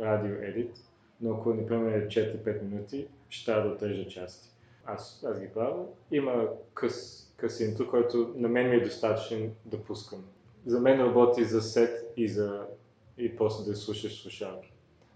радио 0.00 0.34
едит. 0.42 0.76
Но 1.20 1.34
ако, 1.34 1.54
например, 1.54 1.92
е 1.92 2.08
4-5 2.08 2.62
минути, 2.62 3.08
ще 3.28 3.52
трябва 3.52 3.68
да 3.68 3.74
отрежа 3.74 4.08
части. 4.08 4.48
Аз, 4.86 5.24
аз 5.26 5.40
ги 5.40 5.48
правя. 5.48 5.84
Има 6.10 6.48
къс, 6.74 7.26
къс 7.36 7.60
интро, 7.60 7.90
който 7.90 8.32
на 8.36 8.48
мен 8.48 8.70
ми 8.70 8.76
е 8.76 8.84
достатъчен 8.84 9.52
да 9.64 9.82
пускам. 9.82 10.24
За 10.66 10.80
мен 10.80 11.00
работи 11.00 11.44
за 11.44 11.62
сет 11.62 12.12
и, 12.16 12.28
за, 12.28 12.66
и 13.18 13.36
после 13.36 13.70
да 13.70 13.76
слушаш 13.76 14.22
слушалки. 14.22 14.72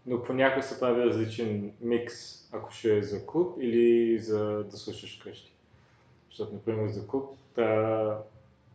Но 0.07 0.23
понякога 0.23 0.63
се 0.63 0.81
прави 0.81 1.03
различен 1.05 1.73
микс, 1.81 2.15
ако 2.53 2.73
ще 2.73 2.99
е 2.99 3.03
за 3.03 3.27
клуб 3.27 3.57
или 3.61 4.19
за 4.19 4.65
да 4.71 4.77
слушаш 4.77 5.21
вкъщи. 5.21 5.53
Защото, 6.31 6.55
например, 6.55 6.89
за 6.89 7.07
клуб 7.07 7.31
трябва 7.55 8.19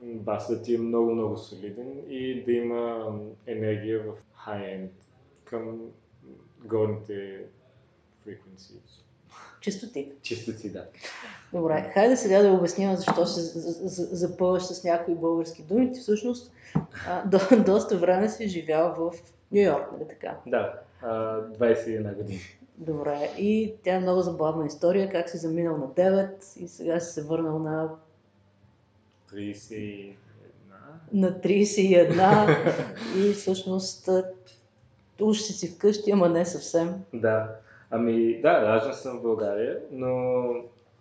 басът 0.02 0.64
ти 0.64 0.76
е 0.76 0.78
много, 0.78 1.16
много 1.16 1.38
солиден 1.38 2.02
и 2.10 2.44
да 2.44 2.52
има 2.52 3.12
енергия 3.48 4.00
в 4.00 4.14
high-end 4.48 4.88
към 5.44 5.80
горните 6.66 7.44
frequencies. 8.28 9.02
Чистоти. 9.62 10.12
Чистоти, 10.22 10.70
да. 10.70 10.86
Добре, 11.54 11.92
хайде 11.94 12.18
сега 12.18 12.42
да 12.42 12.52
обясним 12.52 12.96
защо 12.96 13.26
се 13.26 13.42
за- 13.42 13.88
за- 13.88 14.16
запълваш 14.16 14.64
с 14.64 14.84
някои 14.84 15.16
български 15.16 15.64
думи. 15.64 15.94
Ти 15.94 16.00
всъщност 16.00 16.52
а, 17.08 17.28
до, 17.28 17.40
доста 17.66 17.98
време 17.98 18.30
си 18.30 18.48
живял 18.48 18.94
в 18.98 19.14
Нью 19.52 19.62
Йорк, 19.62 19.92
нали 19.92 20.08
така? 20.08 20.38
Да, 20.48 20.74
а, 21.02 21.42
21 21.42 22.16
години. 22.16 22.40
Добре. 22.78 23.30
И 23.38 23.74
тя 23.84 23.96
е 23.96 24.00
много 24.00 24.22
забавна 24.22 24.66
история, 24.66 25.12
как 25.12 25.30
си 25.30 25.38
заминал 25.38 25.78
на 25.78 25.88
9 25.88 26.64
и 26.64 26.68
сега 26.68 27.00
си 27.00 27.14
се 27.14 27.24
върнал 27.24 27.60
на, 27.60 27.90
31. 29.34 30.14
на 31.14 31.32
31 31.42 32.88
и 33.18 33.34
всъщност 33.34 34.10
уж 35.22 35.42
си 35.42 35.54
си 35.54 35.68
вкъщи, 35.68 36.12
ама 36.12 36.30
не 36.30 36.46
съвсем. 36.46 37.04
Да. 37.14 37.56
Ами, 37.92 38.42
да, 38.42 38.62
раждан 38.62 38.94
съм 38.94 39.20
в 39.20 39.22
България, 39.22 39.80
но 39.92 40.46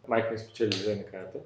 майка 0.08 0.32
ми 0.32 0.38
спечели 0.38 0.76
зелена 0.76 1.04
карта 1.04 1.38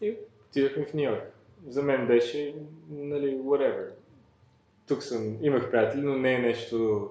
и 0.00 0.16
отидахме 0.48 0.86
в 0.86 0.94
Нью 0.94 1.02
Йорк. 1.02 1.32
За 1.68 1.82
мен 1.82 2.06
беше, 2.06 2.54
нали, 2.90 3.38
whatever. 3.38 3.90
Тук 4.90 5.02
съм, 5.02 5.36
имах 5.42 5.70
приятели, 5.70 6.02
но 6.02 6.16
не 6.16 6.34
е 6.34 6.38
нещо, 6.38 7.08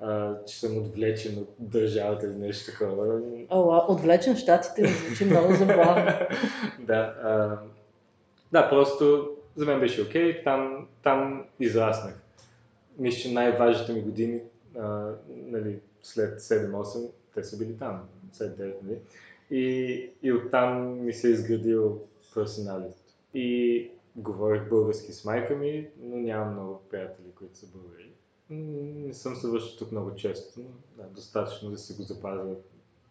а, 0.00 0.36
че 0.46 0.60
съм 0.60 0.78
отвлечен 0.78 1.38
от 1.38 1.54
държавата 1.58 2.26
или 2.26 2.34
нещо 2.34 2.70
такова. 2.70 3.20
Ала, 3.48 3.84
отвлечен 3.88 4.36
в 4.36 4.38
щатите 4.38 4.82
ми 4.82 4.88
звучи 4.88 5.24
много 5.24 5.54
забавно. 5.54 6.12
да, 6.78 7.14
а, 7.22 7.58
да, 8.52 8.68
просто 8.68 9.30
за 9.56 9.66
мен 9.66 9.80
беше 9.80 10.02
окей, 10.02 10.44
там, 10.44 10.86
там 11.02 11.44
израснах. 11.60 12.14
Мисля, 12.98 13.20
че 13.20 13.32
най-важните 13.32 13.92
ми 13.92 14.02
години, 14.02 14.40
а, 14.78 15.10
нали, 15.28 15.78
след 16.02 16.40
7-8, 16.40 17.10
те 17.34 17.44
са 17.44 17.58
били 17.58 17.76
там, 17.78 18.00
след 18.32 18.58
9, 18.58 18.72
нали? 18.82 18.98
И, 19.50 20.10
и 20.22 20.32
оттам 20.32 21.04
ми 21.04 21.12
се 21.12 21.28
е 21.28 21.30
изградил 21.30 22.00
персоналитето. 22.34 23.12
И 23.34 23.90
говорих 24.22 24.68
български 24.68 25.12
с 25.12 25.24
майка 25.24 25.56
ми, 25.56 25.88
но 26.00 26.16
нямам 26.16 26.52
много 26.52 26.82
приятели, 26.90 27.26
които 27.34 27.58
са 27.58 27.66
българи. 27.66 28.12
Не 28.50 29.14
съм 29.14 29.36
се 29.36 29.48
връщал 29.48 29.78
тук 29.78 29.92
много 29.92 30.14
често, 30.14 30.60
но 30.60 30.68
да, 30.96 31.10
достатъчно 31.10 31.70
да 31.70 31.78
си 31.78 31.94
го 31.94 32.02
запазя 32.02 32.56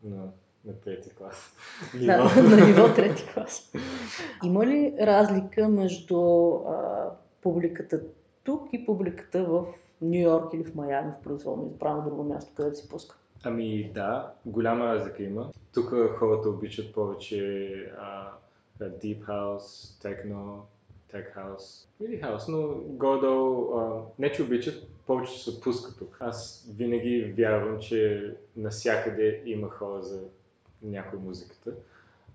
на, 0.04 0.24
на 0.66 0.74
трети 0.74 1.10
клас. 1.10 1.56
Да, 2.06 2.42
на 2.42 2.66
ниво 2.66 2.94
трети 2.94 3.26
клас. 3.34 3.72
Има 4.44 4.66
ли 4.66 4.96
разлика 5.02 5.70
между 5.70 6.50
а, 6.52 7.10
публиката 7.42 8.02
тук 8.44 8.68
и 8.74 8.86
публиката 8.86 9.44
в 9.44 9.66
Нью 10.02 10.22
Йорк 10.22 10.54
или 10.54 10.64
в 10.64 10.76
Майами, 10.76 11.12
в 11.20 11.24
произволно 11.24 11.68
избрано 11.68 12.02
друго 12.02 12.24
място, 12.24 12.54
където 12.56 12.80
си 12.80 12.90
пуска? 12.90 13.16
Ами 13.44 13.92
да, 13.94 14.34
голяма 14.46 14.86
разлика 14.86 15.24
има. 15.24 15.52
Тук 15.74 15.94
хората 16.18 16.50
обичат 16.50 16.94
повече 16.94 17.72
а, 18.00 18.32
Deep 18.80 19.26
House, 19.26 20.04
Techno, 20.04 20.62
Tech 21.14 21.36
House 21.38 21.88
или 22.02 22.22
House, 22.22 22.50
но 22.50 22.68
горе-долу, 22.76 23.78
а, 23.78 24.02
не 24.20 24.32
че 24.32 24.44
обичат, 24.44 24.88
повече 25.08 25.44
се 25.44 25.62
пуска 25.62 25.96
тук. 25.98 26.18
Аз 26.20 26.68
винаги 26.78 27.34
вярвам, 27.38 27.80
че 27.80 28.32
навсякъде 28.56 29.42
има 29.46 29.70
хора 29.70 30.02
за 30.02 30.22
някоя 30.82 31.22
музиката. 31.22 31.72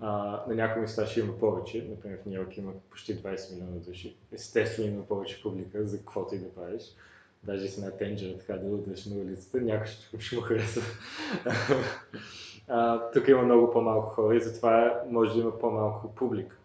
А, 0.01 0.43
на 0.49 0.55
някои 0.55 0.83
места 0.83 1.07
ще 1.07 1.21
има 1.21 1.39
повече, 1.39 1.87
например 1.91 2.19
в 2.23 2.27
Нью 2.27 2.35
Йорк 2.35 2.57
има 2.57 2.73
почти 2.91 3.17
20 3.17 3.55
милиона 3.55 3.77
души. 3.77 4.17
Естествено 4.33 4.89
има 4.89 5.07
повече 5.07 5.43
публика 5.43 5.87
за 5.87 5.99
каквото 5.99 6.35
и 6.35 6.39
да 6.39 6.55
правиш. 6.55 6.83
Даже 7.43 7.69
с 7.69 7.79
една 7.79 7.91
тенджера 7.91 8.39
така 8.39 8.53
да 8.57 8.67
удреш 8.67 9.07
на 9.07 9.17
улицата, 9.17 9.61
някой 9.61 9.87
ще, 9.87 10.21
ще 10.21 10.37
му 10.37 10.43
хареса. 10.43 10.81
а, 12.69 13.11
тук 13.11 13.29
има 13.29 13.43
много 13.43 13.71
по-малко 13.71 14.09
хора 14.09 14.37
и 14.37 14.41
затова 14.41 15.03
може 15.11 15.35
да 15.35 15.41
има 15.41 15.59
по-малко 15.59 16.15
публика 16.15 16.57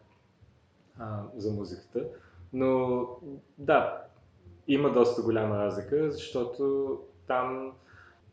а, 1.00 1.24
за 1.36 1.52
музиката. 1.52 2.08
Но 2.54 3.06
да, 3.58 4.04
има 4.68 4.94
доста 4.94 5.22
голяма 5.22 5.58
разлика, 5.58 6.12
защото 6.12 6.98
там 7.28 7.72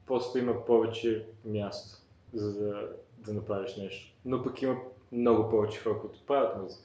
просто 0.07 0.39
има 0.39 0.65
повече 0.65 1.27
място, 1.45 1.99
за 2.35 2.65
да, 2.65 2.89
да 3.19 3.33
направиш 3.33 3.77
нещо. 3.77 4.17
Но 4.25 4.43
пък 4.43 4.63
има 4.63 4.77
много 5.13 5.51
повече 5.51 5.81
хора, 5.81 5.99
които 6.01 6.27
правят 6.27 6.63
музика. 6.63 6.83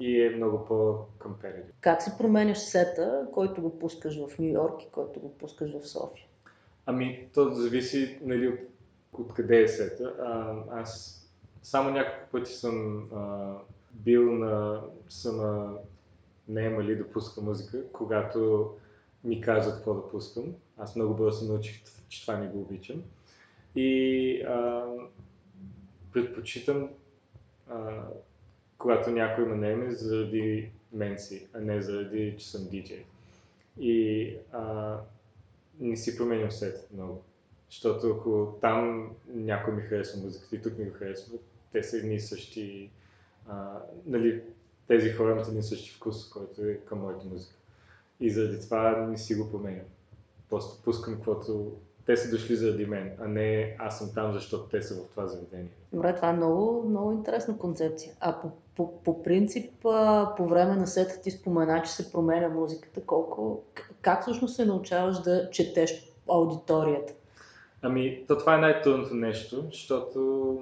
И 0.00 0.22
е 0.22 0.36
много 0.36 0.64
по-компетитив. 0.64 1.74
Как 1.80 2.02
си 2.02 2.10
променяш 2.18 2.58
сета, 2.58 3.26
който 3.32 3.62
го 3.62 3.78
пускаш 3.78 4.26
в 4.26 4.38
Нью 4.38 4.52
Йорк 4.52 4.82
и 4.82 4.90
който 4.90 5.20
го 5.20 5.38
пускаш 5.38 5.72
в 5.78 5.88
София? 5.88 6.26
Ами, 6.86 7.28
то 7.34 7.50
зависи 7.50 8.18
нали, 8.22 8.48
от, 8.48 8.60
от 9.20 9.34
къде 9.34 9.62
е 9.62 9.68
сета. 9.68 10.14
А, 10.20 10.54
аз 10.80 11.20
само 11.62 11.90
няколко 11.90 12.30
пъти 12.32 12.52
съм 12.52 13.08
а, 13.14 13.54
бил 13.94 14.32
на, 14.32 14.82
съм 15.08 15.36
на 15.36 15.74
наемали 16.48 16.96
да 16.96 17.10
пуска 17.10 17.40
музика, 17.40 17.82
когато 17.92 18.70
ми 19.24 19.40
казват 19.40 19.74
какво 19.74 19.94
да 19.94 20.10
пускам. 20.10 20.54
Аз 20.78 20.96
много 20.96 21.14
бързо 21.14 21.38
се 21.38 21.52
научих, 21.52 21.82
че 22.08 22.22
това 22.22 22.36
не 22.36 22.48
го 22.48 22.60
обичам. 22.60 23.02
И 23.76 24.42
а, 24.42 24.86
предпочитам, 26.12 26.90
а, 27.68 28.04
когато 28.78 29.10
някой 29.10 29.44
ме 29.46 29.56
наеме 29.56 29.90
заради 29.90 30.70
мен 30.92 31.18
си, 31.18 31.48
а 31.52 31.60
не 31.60 31.82
заради, 31.82 32.34
че 32.38 32.50
съм 32.50 32.68
диджей. 32.68 33.04
И 33.80 34.36
а, 34.52 34.96
не 35.80 35.96
си 35.96 36.16
променям 36.16 36.50
сет 36.50 36.88
много. 36.92 37.22
Защото 37.70 38.10
ако 38.10 38.58
там 38.60 39.10
някой 39.34 39.74
ми 39.74 39.82
харесва 39.82 40.20
музиката 40.20 40.56
и 40.56 40.62
тук 40.62 40.78
ми 40.78 40.84
го 40.84 40.94
харесва, 40.94 41.38
те 41.72 41.82
са 41.82 41.96
едни 41.96 42.14
и 42.14 42.20
същи, 42.20 42.90
а, 43.48 43.78
нали, 44.06 44.42
тези 44.88 45.10
хора 45.12 45.30
имат 45.30 45.48
един 45.48 45.62
същи 45.62 45.90
вкус, 45.90 46.28
който 46.28 46.62
е 46.62 46.74
към 46.74 47.00
моята 47.00 47.26
музика. 47.26 47.54
И 48.20 48.30
заради 48.30 48.60
това 48.60 48.90
не 48.90 49.18
си 49.18 49.34
го 49.34 49.50
променям. 49.50 49.86
Просто 50.50 50.82
пускам 50.82 51.14
каквото 51.14 51.72
те 52.06 52.16
са 52.16 52.30
дошли 52.30 52.56
заради 52.56 52.86
мен, 52.86 53.12
а 53.20 53.28
не 53.28 53.76
аз 53.78 53.98
съм 53.98 54.10
там, 54.14 54.32
защото 54.32 54.64
те 54.64 54.82
са 54.82 54.94
в 54.94 55.08
това 55.10 55.26
заведение. 55.26 55.70
Добре, 55.92 56.14
това 56.14 56.28
е 56.28 56.32
много, 56.32 56.88
много 56.88 57.12
интересна 57.12 57.58
концепция. 57.58 58.12
А 58.20 58.40
по, 58.40 58.50
по, 58.76 59.02
по 59.02 59.22
принцип, 59.22 59.72
по 60.36 60.48
време 60.48 60.76
на 60.76 60.86
сета 60.86 61.20
ти 61.20 61.30
спомена, 61.30 61.82
че 61.82 61.92
се 61.92 62.12
променя 62.12 62.48
музиката. 62.48 63.00
Колко, 63.06 63.62
как 64.00 64.22
всъщност 64.22 64.56
се 64.56 64.64
научаваш 64.64 65.20
да 65.20 65.50
четеш 65.50 66.12
аудиторията? 66.28 67.12
Ами, 67.82 68.24
то 68.28 68.38
това 68.38 68.54
е 68.54 68.60
най-трудното 68.60 69.14
нещо, 69.14 69.64
защото 69.72 70.58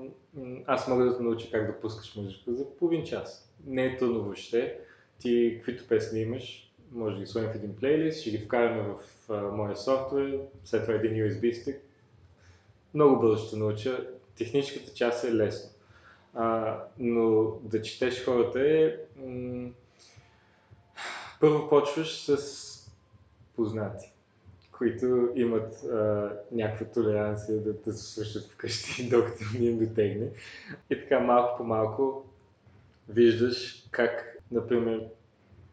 аз 0.66 0.88
мога 0.88 1.05
да 1.05 1.16
те 1.16 1.23
науча 1.23 1.51
как 1.51 1.66
да 1.66 1.81
пускаш 1.81 2.16
музика 2.16 2.55
за 2.55 2.77
половин 2.77 3.05
час. 3.05 3.53
Не 3.66 3.87
е 3.87 3.97
трудно 3.97 4.23
въобще. 4.23 4.81
Ти 5.18 5.55
каквито 5.57 5.88
песни 5.88 6.21
имаш, 6.21 6.73
може 6.92 7.14
да 7.14 7.21
ги 7.21 7.27
сложим 7.27 7.51
в 7.51 7.55
един 7.55 7.77
плейлист, 7.77 8.21
ще 8.21 8.31
ги 8.31 8.38
вкараме 8.38 8.83
в 8.83 9.31
а, 9.33 9.42
моя 9.42 9.77
софтуер, 9.77 10.40
след 10.64 10.83
това 10.83 10.95
един 10.95 11.12
USB 11.12 11.53
стик. 11.53 11.77
Много 12.95 13.21
бързо 13.21 13.47
ще 13.47 13.57
науча. 13.57 14.07
Техническата 14.38 14.95
част 14.95 15.25
е 15.25 15.35
лесно. 15.35 15.71
А, 16.35 16.79
но 16.99 17.45
да 17.62 17.83
четеш 17.83 18.25
хората 18.25 18.61
е... 18.61 18.97
М- 19.16 19.71
първо 21.40 21.68
почваш 21.68 22.25
с 22.25 22.92
познати 23.57 24.12
които 24.83 25.29
имат 25.35 25.85
а, 25.85 26.31
някаква 26.53 26.87
толеранция 26.87 27.59
да 27.59 27.83
те 27.83 27.92
слушат 27.92 28.51
вкъщи, 28.51 29.09
докато 29.11 29.45
не 29.59 29.66
им 29.66 29.79
дотегне. 29.79 30.27
И 30.90 31.01
така 31.01 31.21
малко 31.21 31.57
по 31.57 31.64
малко 31.64 32.25
виждаш 33.09 33.87
как, 33.90 34.38
например, 34.51 35.01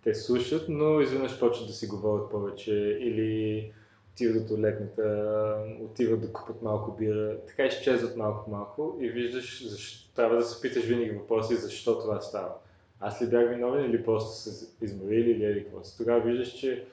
те 0.03 0.15
слушат, 0.15 0.65
но 0.69 1.01
изведнъж 1.01 1.39
почват 1.39 1.67
да 1.67 1.73
си 1.73 1.87
говорят 1.87 2.31
повече 2.31 2.73
или 3.01 3.71
отиват 4.11 4.41
до 4.41 4.47
туалетната, 4.47 5.57
отиват 5.81 6.21
да 6.21 6.33
купат 6.33 6.61
малко 6.61 6.91
бира, 6.91 7.37
така 7.47 7.65
изчезват 7.65 8.17
малко 8.17 8.45
по 8.45 8.51
малко 8.51 8.97
и 9.01 9.09
виждаш, 9.09 9.69
защо, 9.69 10.13
трябва 10.15 10.35
да 10.35 10.43
се 10.43 10.61
питаш 10.61 10.83
винаги 10.83 11.11
въпроси 11.11 11.55
защо 11.55 11.99
това 11.99 12.21
става. 12.21 12.53
Аз 12.99 13.21
ли 13.21 13.27
бях 13.27 13.49
виновен 13.49 13.85
или 13.85 14.03
просто 14.03 14.31
се 14.31 14.67
изморили 14.81 15.31
или 15.31 15.45
еди 15.45 15.63
какво. 15.63 15.81
Тогава 15.97 16.21
виждаш, 16.21 16.53
че 16.53 16.85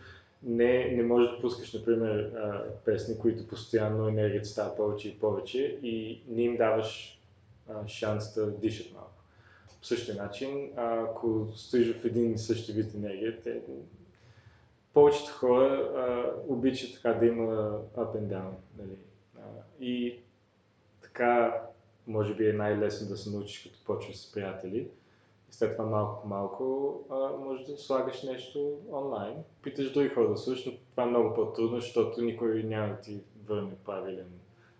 не, 0.46 0.90
не 0.90 1.02
можеш 1.02 1.30
да 1.30 1.40
пускаш, 1.40 1.72
например, 1.72 2.32
песни, 2.84 3.18
които 3.18 3.48
постоянно 3.48 4.08
енергията 4.08 4.48
става 4.48 4.76
повече 4.76 5.08
и 5.08 5.18
повече 5.18 5.78
и 5.82 6.22
не 6.28 6.42
им 6.42 6.56
даваш 6.56 7.20
шанс 7.86 8.34
да 8.34 8.50
дишат 8.50 8.92
малко. 8.94 9.10
По 9.80 9.86
същия 9.86 10.16
начин, 10.16 10.70
ако 10.76 11.46
стоиш 11.56 11.96
в 11.96 12.04
един 12.04 12.32
и 12.32 12.38
същи 12.38 12.72
вид 12.72 12.94
енергия, 12.94 13.40
те, 13.42 13.60
повечето 14.94 15.32
хора 15.32 15.92
а, 15.96 16.24
обичат 16.52 16.94
така 16.94 17.18
да 17.18 17.26
има 17.26 17.80
up 17.96 18.16
and 18.16 18.26
down. 18.26 18.50
Нали? 18.78 18.96
А, 19.38 19.40
и 19.80 20.18
така, 21.02 21.62
може 22.06 22.34
би 22.34 22.48
е 22.48 22.52
най-лесно 22.52 23.08
да 23.08 23.16
се 23.16 23.30
научиш, 23.30 23.62
като 23.62 23.84
почваш 23.84 24.16
с 24.16 24.32
приятели. 24.32 24.88
И 25.50 25.54
след 25.54 25.76
това 25.76 25.88
малко 25.88 26.22
по 26.22 26.28
малко 26.28 26.64
може 27.44 27.64
да 27.64 27.76
слагаш 27.76 28.22
нещо 28.22 28.78
онлайн. 28.92 29.34
Питаш 29.62 29.92
други 29.92 30.08
хора 30.08 30.28
да 30.28 30.36
слушаш, 30.36 30.66
но 30.66 30.72
това 30.90 31.02
е 31.02 31.06
много 31.06 31.34
по-трудно, 31.34 31.80
защото 31.80 32.22
никой 32.22 32.62
няма 32.62 32.88
да 32.88 33.00
ти 33.00 33.20
върне 33.46 33.74
правилен 33.84 34.28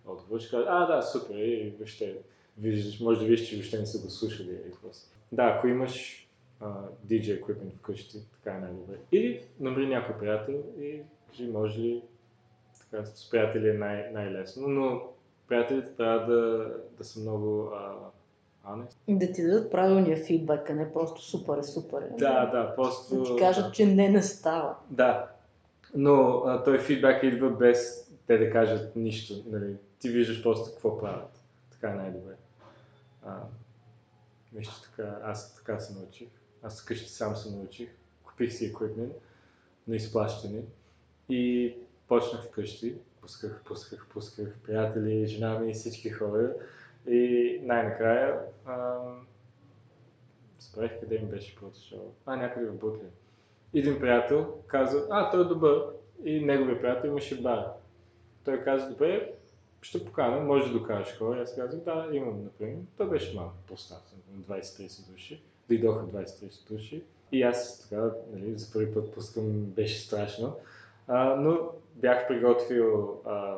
отговор. 0.07 0.40
Ще 0.40 0.50
каже, 0.50 0.66
а 0.68 0.87
да, 0.87 1.02
супер, 1.02 1.35
и 1.35 1.74
въобще, 1.79 2.18
виждаш, 2.59 3.00
може 3.00 3.20
да 3.20 3.26
видиш, 3.26 3.48
че 3.48 3.57
въобще 3.57 3.79
не 3.79 3.87
са 3.87 4.02
го 4.02 4.11
слушали. 4.11 4.50
И 4.50 4.70
какво 4.70 4.92
си. 4.92 5.07
да, 5.33 5.42
ако 5.42 5.68
имаш 5.68 6.26
а, 6.61 6.74
DJ 7.07 7.44
equipment 7.44 7.76
вкъщи, 7.76 8.18
така 8.33 8.57
е 8.57 8.61
най-добре. 8.61 8.96
Или 9.12 9.42
намери 9.61 9.87
някой 9.87 10.18
приятел 10.18 10.62
и 10.81 11.02
кажи, 11.29 11.48
може 11.48 11.81
ли 11.81 12.02
така, 12.90 13.05
с 13.05 13.31
приятели 13.31 13.68
е 13.68 13.72
най- 13.72 14.11
най-лесно, 14.12 14.68
но 14.68 15.02
приятелите 15.48 15.96
трябва 15.96 16.26
да, 16.26 16.70
да 16.98 17.05
са 17.05 17.20
много 17.20 17.62
а, 17.74 17.94
honest. 18.68 18.96
Да 19.09 19.33
ти 19.33 19.42
дадат 19.42 19.70
правилния 19.70 20.24
фидбак, 20.24 20.70
а 20.70 20.74
не 20.74 20.92
просто 20.92 21.22
супер 21.22 21.59
е 21.59 21.62
супер. 21.62 22.02
е. 22.02 22.16
Да, 22.18 22.46
да, 22.46 22.74
просто... 22.76 23.16
Да 23.16 23.24
ти 23.24 23.37
кажат, 23.37 23.74
че 23.74 23.87
не, 23.87 24.09
не 24.09 24.22
става. 24.22 24.74
Да, 24.90 25.29
но 25.94 26.42
а, 26.46 26.64
той 26.64 26.79
фидбак 26.79 27.22
идва 27.22 27.50
без 27.50 28.11
те 28.26 28.38
да 28.38 28.50
кажат 28.50 28.96
нищо. 28.96 29.35
Нали? 29.46 29.76
Ти 29.98 30.09
виждаш 30.09 30.42
просто 30.42 30.70
какво 30.70 30.98
правят. 30.98 31.40
Така 31.70 31.90
е 31.90 31.94
най-добре. 31.94 32.35
А, 33.26 33.37
нещо 34.52 34.83
така, 34.83 35.18
аз 35.24 35.55
така 35.55 35.81
се 35.81 35.94
научих. 35.94 36.29
Аз 36.62 36.83
вкъщи 36.83 37.09
сам 37.09 37.37
се 37.37 37.50
научих. 37.50 37.88
Купих 38.24 38.52
си 38.52 38.66
еквипмент 38.66 39.12
на 39.88 39.96
изплащане 39.96 40.61
и 41.29 41.74
почнах 42.09 42.44
вкъщи. 42.44 42.94
Пусках, 43.20 43.62
пусках, 43.64 44.07
пусках 44.12 44.57
приятели, 44.64 45.26
жена 45.26 45.59
ми 45.59 45.70
и 45.70 45.74
всички 45.74 46.11
хора. 46.11 46.52
И 47.09 47.61
най-накрая 47.62 48.40
ам, 48.66 49.27
Забравих 50.59 51.01
къде 51.01 51.19
ми 51.19 51.27
беше 51.27 51.55
първото 51.55 51.81
шоу. 51.81 52.12
А, 52.27 52.37
някъде 52.37 52.66
в 52.66 52.75
Бутлин. 52.75 53.11
Един 53.75 54.01
приятел 54.01 54.55
каза, 54.66 55.07
а, 55.11 55.31
той 55.31 55.40
е 55.40 55.45
добър. 55.45 55.85
И 56.25 56.40
неговия 56.40 56.81
приятел 56.81 57.09
имаше 57.09 57.42
бар. 57.42 57.66
Той 58.45 58.62
каза, 58.64 58.88
добре, 58.88 59.33
ще 59.83 60.05
покана, 60.05 60.40
може 60.40 60.66
да 60.66 60.79
докажеш 60.79 61.19
хора. 61.19 61.42
Аз 61.42 61.55
казах, 61.55 61.81
да, 61.81 62.09
имам, 62.12 62.45
например. 62.45 62.77
Той 62.97 63.09
беше 63.09 63.37
малко 63.37 63.55
по-стар, 63.69 63.99
на 64.33 64.57
20-30 64.57 65.12
души. 65.12 65.42
Дойдоха 65.69 66.07
20-30 66.07 66.69
души. 66.73 67.03
И 67.33 67.42
аз 67.42 67.88
така, 67.88 68.11
нали, 68.33 68.59
за 68.59 68.73
първи 68.73 68.95
път 68.95 69.14
пускам, 69.14 69.64
беше 69.64 70.01
страшно. 70.01 70.57
А, 71.09 71.37
но 71.37 71.59
бях 71.95 72.29
приготвил 72.29 73.21
а, 73.25 73.57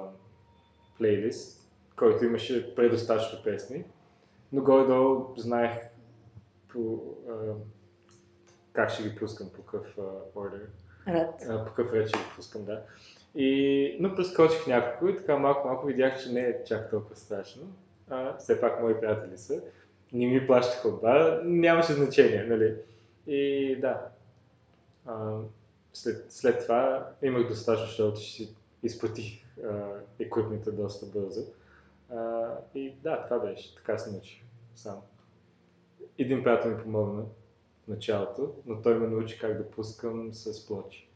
плейлист, 0.99 1.58
който 1.99 2.25
имаше 2.25 2.75
предостатъчно 2.75 3.43
песни. 3.45 3.85
Но 4.53 4.63
горе-долу 4.63 5.35
знаех 5.37 5.73
по, 6.69 7.01
а, 7.31 7.33
как 8.73 8.91
ще 8.91 9.03
ги 9.03 9.17
пускам, 9.17 9.51
по 9.51 9.63
какъв 9.63 9.99
Рад. 11.09 11.43
а, 11.49 11.65
по 11.65 11.73
какъв 11.73 11.93
ред 11.93 12.09
ще 12.09 12.19
ги 12.19 12.25
пускам, 12.37 12.65
да. 12.65 12.83
И, 13.35 13.97
но 14.01 14.15
прескочих 14.15 14.67
няколко 14.67 15.09
и 15.09 15.17
така 15.17 15.39
малко-малко 15.39 15.87
видях, 15.87 16.23
че 16.23 16.33
не 16.33 16.41
е 16.41 16.65
чак 16.65 16.91
толкова 16.91 17.17
страшно. 17.17 17.63
А, 18.11 18.37
все 18.37 18.61
пак 18.61 18.83
мои 18.83 19.01
приятели 19.01 19.39
са. 19.39 19.63
Не 20.13 20.27
ми 20.27 20.47
плащаха 20.47 20.89
от 20.89 21.01
бара, 21.01 21.41
нямаше 21.45 21.93
значение, 21.93 22.45
нали. 22.45 22.77
И 23.27 23.77
да, 23.81 24.07
а, 25.07 25.39
след, 25.93 26.33
след 26.33 26.63
това 26.63 27.11
имах 27.23 27.49
достатъчно, 27.49 27.87
защото 27.87 28.21
си 28.21 28.55
изплатих 28.83 29.45
еквипмента 30.21 30.73
доста 30.73 31.07
бързо. 31.07 31.41
А, 32.15 32.49
и 32.75 32.95
да, 33.03 33.25
това 33.25 33.39
беше. 33.39 33.75
Така 33.75 33.99
се 33.99 34.13
научих 34.13 34.43
сам. 34.75 34.97
Един 36.19 36.43
приятел 36.43 36.71
ми 36.71 36.83
помогна 36.83 37.23
в 37.85 37.89
началото, 37.89 38.53
но 38.67 38.83
той 38.83 38.99
ме 38.99 39.07
научи 39.07 39.39
как 39.39 39.59
да 39.59 39.71
пускам 39.71 40.35
с 40.35 40.67
плочи. 40.67 41.09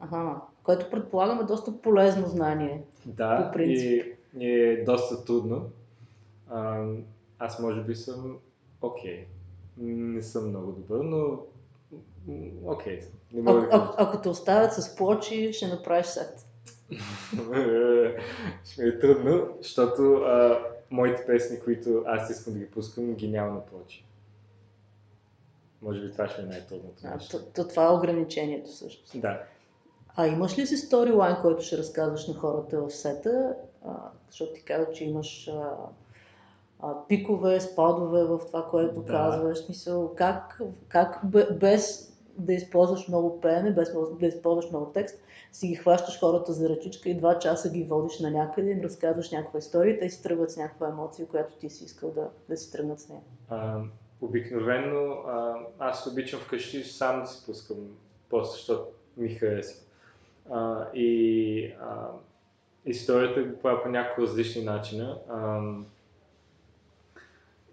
Ага. 0.00 0.40
Което 0.62 0.90
предполагам 0.90 1.40
е 1.40 1.44
доста 1.44 1.80
полезно 1.82 2.26
знание. 2.28 2.84
Да, 3.06 3.46
По 3.46 3.52
принцип. 3.52 4.06
и, 4.36 4.44
и 4.44 4.50
е 4.50 4.84
доста 4.84 5.24
трудно. 5.24 5.70
А, 6.50 6.86
аз 7.38 7.58
може 7.58 7.80
би 7.82 7.94
съм 7.94 8.38
окей. 8.82 9.26
Не 9.76 10.22
съм 10.22 10.48
много 10.48 10.72
добър, 10.72 11.04
но 11.04 11.38
окей. 12.64 13.00
Не 13.32 13.50
А, 13.50 13.54
да 13.54 13.68
а, 13.72 13.94
ако 13.98 14.22
те 14.22 14.28
оставят 14.28 14.72
с 14.72 14.96
плочи, 14.96 15.52
ще 15.52 15.68
направиш 15.68 16.06
сет. 16.06 16.41
Ще 18.64 18.82
ми 18.82 18.88
е 18.88 18.98
трудно, 18.98 19.48
защото 19.60 20.02
а, 20.14 20.58
моите 20.90 21.26
песни, 21.26 21.60
които 21.60 22.02
аз 22.06 22.30
искам 22.30 22.52
да 22.52 22.58
ги 22.58 22.70
пускам, 22.70 23.14
ги 23.14 23.28
няма 23.28 23.52
на 23.52 23.66
плочи. 23.66 24.04
Може 25.82 26.00
би 26.00 26.12
това 26.12 26.28
ще 26.28 26.42
е 26.42 26.44
най-трудното 26.44 27.06
нещо. 27.14 27.38
то, 27.38 27.44
то, 27.54 27.68
това 27.68 27.84
е 27.84 27.90
ограничението 27.92 28.72
също. 28.72 29.18
Да. 29.18 29.42
А 30.16 30.26
имаш 30.26 30.58
ли 30.58 30.66
си 30.66 30.76
сторилайн, 30.76 31.36
който 31.42 31.62
ще 31.62 31.78
разказваш 31.78 32.28
на 32.28 32.34
хората 32.34 32.80
в 32.82 32.90
сета? 32.90 33.54
А, 33.86 33.92
защото 34.30 34.52
ти 34.52 34.62
каза, 34.62 34.92
че 34.92 35.04
имаш 35.04 35.48
а, 35.48 35.70
а, 36.80 37.06
пикове, 37.08 37.60
спадове 37.60 38.24
в 38.24 38.40
това, 38.46 38.68
което 38.70 39.00
Да. 39.00 39.12
казваш. 39.12 39.58
Смисъл, 39.58 40.14
как, 40.14 40.60
как 40.88 41.20
бе- 41.24 41.50
без 41.52 42.11
да 42.38 42.52
използваш 42.52 43.08
много 43.08 43.40
пеене, 43.40 43.70
без 43.70 43.92
да 44.20 44.26
използваш 44.26 44.70
много 44.70 44.86
текст, 44.86 45.22
си 45.52 45.68
ги 45.68 45.74
хващаш 45.74 46.20
хората 46.20 46.52
за 46.52 46.68
ръчичка 46.68 47.08
и 47.08 47.16
два 47.16 47.38
часа 47.38 47.70
ги 47.70 47.84
водиш 47.84 48.20
на 48.20 48.30
някъде, 48.30 48.70
им 48.70 48.80
разказваш 48.80 49.30
някаква 49.30 49.58
история, 49.58 49.98
те 49.98 50.10
си 50.10 50.22
тръгват 50.22 50.50
с 50.50 50.56
някаква 50.56 50.88
емоция, 50.88 51.26
която 51.26 51.54
ти 51.54 51.70
си 51.70 51.84
искал 51.84 52.10
да, 52.10 52.28
да 52.48 52.56
си 52.56 52.72
тръгнат 52.72 53.00
с 53.00 53.08
нея. 53.08 53.20
А, 53.48 53.80
обикновено 54.20 55.12
а, 55.12 55.54
аз 55.78 56.06
обичам 56.06 56.40
вкъщи 56.40 56.84
сам 56.84 57.20
да 57.20 57.26
си 57.26 57.46
пускам, 57.46 57.76
просто 58.30 58.52
защото 58.52 58.84
ми 59.16 59.28
харесва. 59.28 59.80
А, 60.50 60.86
и 60.94 61.64
а, 61.80 62.08
историята 62.86 63.42
го 63.42 63.58
правя 63.58 63.82
по 63.82 63.88
няколко 63.88 64.22
различни 64.22 64.64
начина. 64.64 65.18
А, 65.28 65.60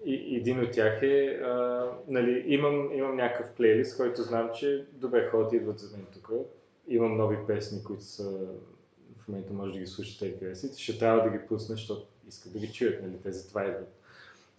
един 0.06 0.60
от 0.64 0.72
тях 0.72 1.04
е, 1.04 1.40
а, 1.44 1.86
нали, 2.08 2.44
имам, 2.48 2.90
имам 2.94 3.16
някакъв 3.16 3.56
плейлист, 3.56 3.98
който 3.98 4.22
знам, 4.22 4.50
че 4.56 4.86
добре 4.94 5.30
хората 5.32 5.56
идват 5.56 5.80
за 5.80 5.98
мен 5.98 6.06
тук. 6.14 6.32
Имам 6.88 7.18
нови 7.18 7.38
песни, 7.48 7.84
които 7.84 8.04
са 8.04 8.32
в 9.18 9.28
момента 9.28 9.54
може 9.54 9.74
да 9.74 9.80
ги 9.80 9.88
слушате 9.88 10.38
харесате. 10.40 10.82
Ще 10.82 10.98
трябва 11.00 11.24
да 11.24 11.30
ги 11.30 11.48
пусна, 11.48 11.76
защото 11.76 12.08
искат 12.28 12.54
да 12.54 12.60
ги 12.60 12.72
чуят, 12.72 13.04
нали, 13.04 13.18
те 13.24 13.32
затова 13.32 13.66
идват. 13.66 13.94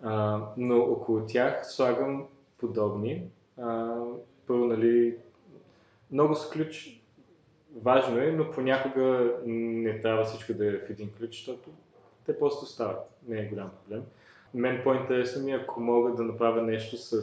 А, 0.02 0.40
но 0.56 0.78
около 0.78 1.26
тях 1.26 1.66
слагам 1.66 2.26
подобни. 2.58 3.22
А, 3.58 3.96
първо, 4.46 4.64
нали, 4.64 5.16
много 6.10 6.34
с 6.34 6.50
ключ 6.50 7.00
важно 7.76 8.18
е, 8.18 8.32
но 8.32 8.50
понякога 8.50 9.34
не 9.46 10.00
трябва 10.00 10.24
всичко 10.24 10.54
да 10.54 10.66
е 10.66 10.78
в 10.78 10.90
един 10.90 11.10
ключ, 11.18 11.30
защото 11.30 11.70
те 12.26 12.38
просто 12.38 12.66
стават. 12.66 12.98
Не 13.28 13.40
е 13.40 13.48
голям 13.48 13.70
проблем. 13.70 14.02
Мен 14.54 14.80
по-интересно 14.84 15.44
ми 15.44 15.52
е, 15.52 15.54
ако 15.54 15.80
мога 15.80 16.14
да 16.14 16.22
направя 16.22 16.62
нещо 16.62 16.96
с 16.96 17.22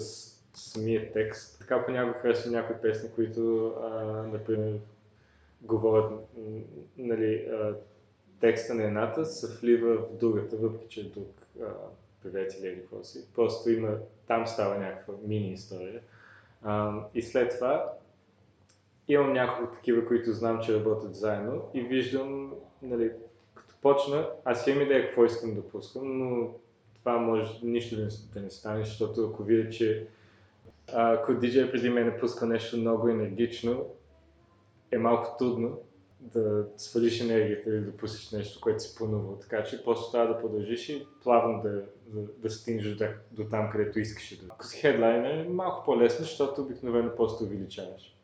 самия 0.54 1.12
текст. 1.14 1.60
Така 1.60 1.86
понякога 1.86 2.20
харесвам 2.20 2.54
някои 2.54 2.76
песни, 2.76 3.10
които, 3.16 3.74
а, 3.84 4.04
например, 4.34 4.80
говорят, 5.62 6.12
нали, 6.98 7.50
а, 7.54 7.76
текста 8.40 8.74
на 8.74 8.84
едната 8.84 9.26
се 9.26 9.58
влива 9.60 9.98
в 9.98 10.18
другата, 10.20 10.56
въпреки 10.56 10.88
че 10.88 11.02
е 11.02 11.04
друг 11.04 11.28
а, 11.62 11.66
певец 12.24 12.60
или 12.60 12.82
какво 12.82 13.04
си. 13.04 13.26
Просто 13.36 13.70
има, 13.70 13.98
там 14.28 14.48
става 14.48 14.78
някаква 14.78 15.14
мини 15.24 15.54
история. 15.54 16.02
А, 16.64 17.04
и 17.14 17.22
след 17.22 17.56
това 17.56 17.94
имам 19.08 19.34
няколко 19.34 19.76
такива, 19.76 20.06
които 20.06 20.34
знам, 20.34 20.62
че 20.62 20.80
работят 20.80 21.16
заедно 21.16 21.70
и 21.74 21.82
виждам, 21.82 22.54
нали, 22.82 23.12
като 23.56 23.76
почна, 23.82 24.30
аз 24.46 24.68
имам 24.68 24.82
идея 24.82 25.08
какво 25.08 25.26
искам 25.26 25.56
да 25.56 25.70
пускам, 25.70 26.18
но 26.18 26.54
това 27.08 27.20
може 27.20 27.60
нищо 27.64 27.96
да 27.96 28.02
не, 28.02 28.10
да 28.34 28.42
не 28.42 28.50
стане, 28.50 28.86
защото 28.86 29.26
ако 29.26 29.44
видя, 29.44 29.70
че 29.70 30.08
ако 30.94 31.34
диджей 31.34 31.72
преди 31.72 31.90
мен 31.90 32.18
пуска 32.20 32.46
нещо 32.46 32.78
много 32.78 33.08
енергично, 33.10 33.86
е 34.92 34.98
малко 34.98 35.38
трудно 35.38 35.80
да 36.20 36.66
свалиш 36.78 37.22
енергията 37.22 37.70
или 37.70 37.80
да 37.80 37.98
пуснеш 37.98 38.32
нещо, 38.32 38.62
което 38.62 38.84
си 38.84 38.96
планувал. 38.98 39.38
Така 39.42 39.64
че 39.64 39.84
просто 39.84 40.12
трябва 40.12 40.34
да 40.34 40.42
продължиш 40.42 40.90
и 40.90 41.08
плавно 41.24 41.62
да, 41.62 41.84
да, 42.08 42.28
да 42.38 42.50
стигнеш 42.50 42.96
до, 42.96 43.06
до 43.32 43.44
там, 43.44 43.70
където 43.72 44.00
искаш 44.00 44.38
да. 44.38 44.46
Ако 44.50 44.66
си 44.66 44.80
хедлайнер 44.80 45.46
е 45.46 45.50
малко 45.50 45.86
по-лесно, 45.86 46.26
защото 46.26 46.62
обикновено 46.62 47.16
просто 47.16 47.44
увеличаваш. 47.44 48.16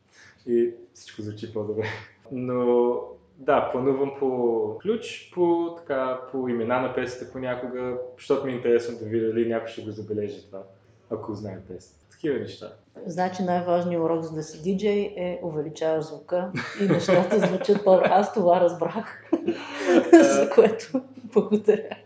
И 0.46 0.70
всичко 0.94 1.22
звучи 1.22 1.52
по-добре. 1.52 1.86
Но 2.32 3.00
да, 3.38 3.68
планувам 3.72 4.12
по 4.18 4.78
ключ, 4.82 5.30
по, 5.34 5.74
така, 5.76 6.20
по 6.32 6.48
имена 6.48 6.80
на 6.80 6.94
песните 6.94 7.32
понякога, 7.32 7.98
защото 8.18 8.46
ми 8.46 8.52
е 8.52 8.56
интересно 8.56 8.98
да 8.98 9.04
видя 9.04 9.26
дали 9.26 9.48
някой 9.48 9.68
ще 9.68 9.82
го 9.82 9.90
забележи 9.90 10.46
това, 10.46 10.62
ако 11.10 11.34
знае 11.34 11.58
песни. 11.68 11.96
Такива 12.10 12.38
неща. 12.38 12.72
Значи 13.06 13.42
най-важният 13.42 14.02
урок 14.02 14.22
за 14.22 14.34
да 14.34 14.42
си 14.42 14.62
диджей 14.62 15.14
е 15.16 15.40
увеличаваш 15.42 16.04
звука 16.04 16.52
и 16.80 16.84
нещата 16.84 17.38
звучат 17.46 17.84
по 17.84 17.90
Аз 17.90 18.34
това 18.34 18.60
разбрах, 18.60 19.30
за 20.12 20.50
което 20.54 21.02
благодаря. 21.16 21.96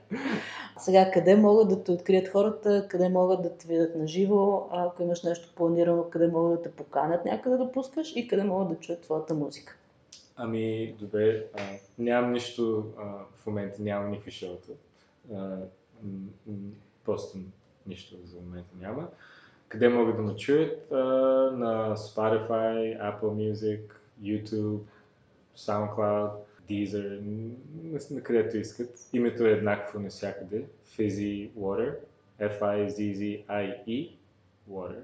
Сега, 0.79 1.11
къде 1.11 1.37
могат 1.37 1.69
да 1.69 1.85
те 1.85 1.93
открият 1.93 2.29
хората, 2.29 2.87
къде 2.89 3.09
могат 3.09 3.43
да 3.43 3.57
те 3.57 3.69
видят 3.69 3.95
на 3.95 4.07
живо, 4.07 4.69
ако 4.71 5.03
имаш 5.03 5.23
нещо 5.23 5.53
планирано, 5.57 6.05
къде 6.11 6.29
могат 6.29 6.55
да 6.55 6.63
те 6.63 6.71
поканят 6.77 7.25
някъде 7.25 7.57
да 7.57 7.73
пускаш 7.73 8.13
и 8.17 8.29
къде 8.29 8.45
могат 8.45 8.69
да 8.69 8.75
чуят 8.75 9.01
твоята 9.01 9.35
музика. 9.35 9.78
Ами, 10.41 10.95
добре, 10.99 11.47
а, 11.55 11.63
нямам 11.99 12.33
нищо, 12.33 12.93
а, 12.99 13.03
в 13.37 13.47
момента 13.47 13.83
нямам 13.83 14.11
никакви 14.11 14.31
шоута. 14.31 14.73
Просто 17.05 17.39
нищо 17.87 18.17
за 18.25 18.41
момента 18.41 18.75
няма. 18.81 19.09
Къде 19.69 19.89
могат 19.89 20.17
да 20.17 20.23
ме 20.23 20.37
чуят? 20.37 20.93
А, 20.93 20.97
на 21.57 21.97
Spotify, 21.97 23.01
Apple 23.01 23.53
Music, 23.53 23.81
YouTube, 24.23 24.81
SoundCloud, 25.57 26.31
Deezer, 26.69 27.21
на 28.11 28.23
където 28.23 28.57
искат. 28.57 29.09
Името 29.13 29.47
е 29.47 29.51
еднакво 29.51 30.01
навсякъде. 30.01 30.65
Fizzy 30.97 31.51
Water. 31.51 31.97
F-I-Z-Z-I-E 32.41 34.11
Water. 34.71 35.01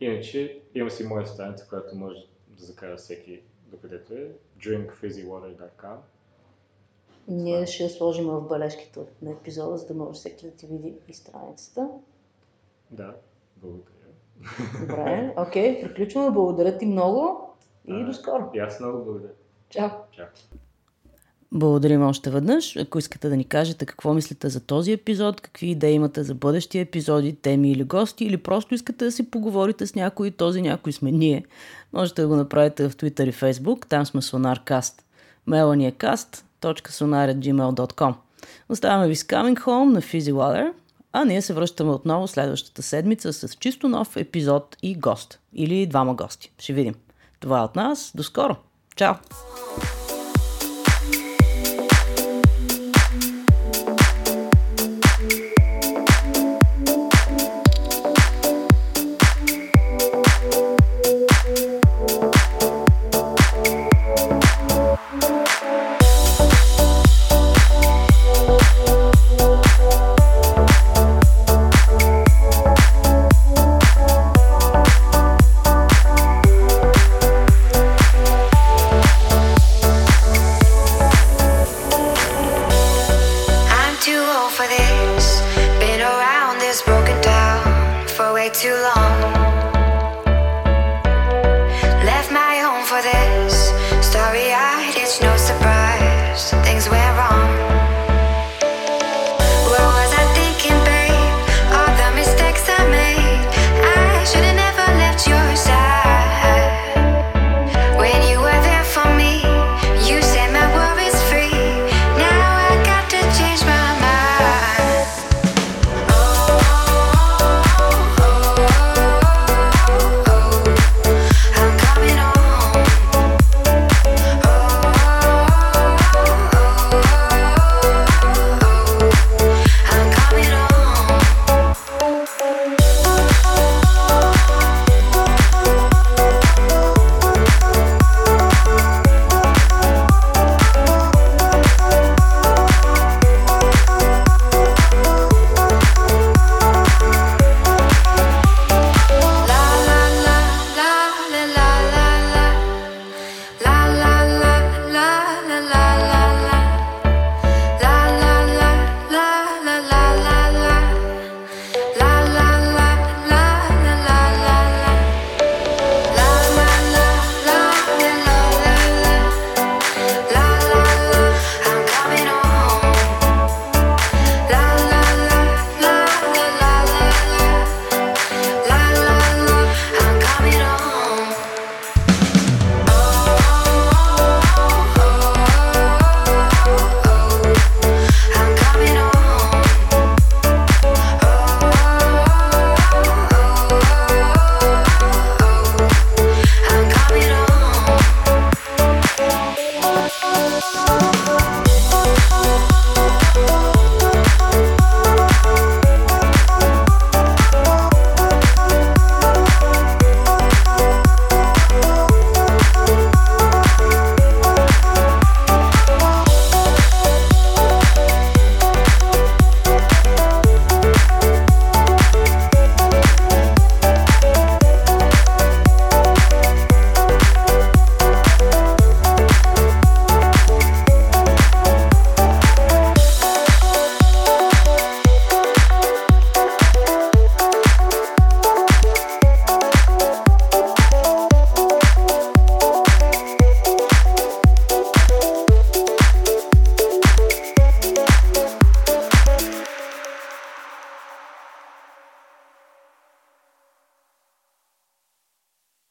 Иначе 0.00 0.60
има 0.74 0.90
си 0.90 1.04
моя 1.04 1.26
страница, 1.26 1.66
която 1.68 1.96
може 1.96 2.18
да 2.48 2.64
закара 2.64 2.96
всеки 2.96 3.40
докъдето 3.66 4.14
е. 4.14 4.30
drinkfizzywater.com 4.62 5.96
Ние 7.28 7.66
ще 7.66 7.88
сложим 7.88 8.26
в 8.26 8.48
бележките 8.48 9.00
на 9.22 9.30
епизода, 9.30 9.76
за 9.76 9.86
да 9.86 9.94
може 9.94 10.12
всеки 10.18 10.46
да 10.46 10.56
ти 10.56 10.66
види 10.66 10.94
и 11.08 11.14
страницата. 11.14 11.88
Да, 12.90 13.14
благодаря. 13.56 13.92
Добре, 14.80 15.34
окей, 15.36 15.82
приключваме. 15.82 16.30
Благодаря 16.30 16.78
ти 16.78 16.86
много 16.86 17.48
и 17.84 17.92
А, 17.92 18.04
до 18.06 18.12
скоро. 18.12 18.50
И 18.54 18.58
аз 18.58 18.80
много 18.80 19.04
благодаря. 19.04 19.32
Чао! 19.68 19.88
Чао. 20.10 20.26
Благодарим 21.54 22.02
още 22.02 22.30
веднъж. 22.30 22.76
Ако 22.76 22.98
искате 22.98 23.28
да 23.28 23.36
ни 23.36 23.44
кажете 23.44 23.86
какво 23.86 24.14
мислите 24.14 24.48
за 24.48 24.60
този 24.60 24.92
епизод, 24.92 25.40
какви 25.40 25.66
идеи 25.66 25.94
имате 25.94 26.24
за 26.24 26.34
бъдещи 26.34 26.78
епизоди, 26.78 27.36
теми 27.36 27.72
или 27.72 27.84
гости, 27.84 28.24
или 28.24 28.36
просто 28.36 28.74
искате 28.74 29.04
да 29.04 29.12
си 29.12 29.30
поговорите 29.30 29.86
с 29.86 29.94
някой, 29.94 30.30
този 30.30 30.62
някой 30.62 30.92
сме 30.92 31.12
ние, 31.12 31.44
можете 31.92 32.22
да 32.22 32.28
го 32.28 32.36
направите 32.36 32.88
в 32.88 32.96
Twitter 32.96 33.28
и 33.28 33.32
Facebook, 33.32 33.86
там 33.86 34.06
сме 34.06 34.22
SonarCast. 34.22 34.94
Мейла 35.46 35.76
ни 35.76 35.86
е 35.86 35.92
cast.sonar.gmail.com 35.92 38.14
Оставяме 38.68 39.08
ви 39.08 39.16
с 39.16 39.24
Coming 39.24 39.60
Home 39.60 39.92
на 39.92 40.02
Fizzy 40.02 40.32
Water, 40.32 40.72
а 41.12 41.24
ние 41.24 41.42
се 41.42 41.54
връщаме 41.54 41.90
отново 41.90 42.28
следващата 42.28 42.82
седмица 42.82 43.32
с 43.32 43.54
чисто 43.54 43.88
нов 43.88 44.16
епизод 44.16 44.76
и 44.82 44.94
гост. 44.94 45.38
Или 45.54 45.86
двама 45.86 46.14
гости. 46.14 46.52
Ще 46.58 46.72
видим. 46.72 46.94
Това 47.40 47.60
е 47.60 47.62
от 47.62 47.76
нас. 47.76 48.12
До 48.14 48.22
скоро. 48.22 48.56
Чао! 48.96 49.14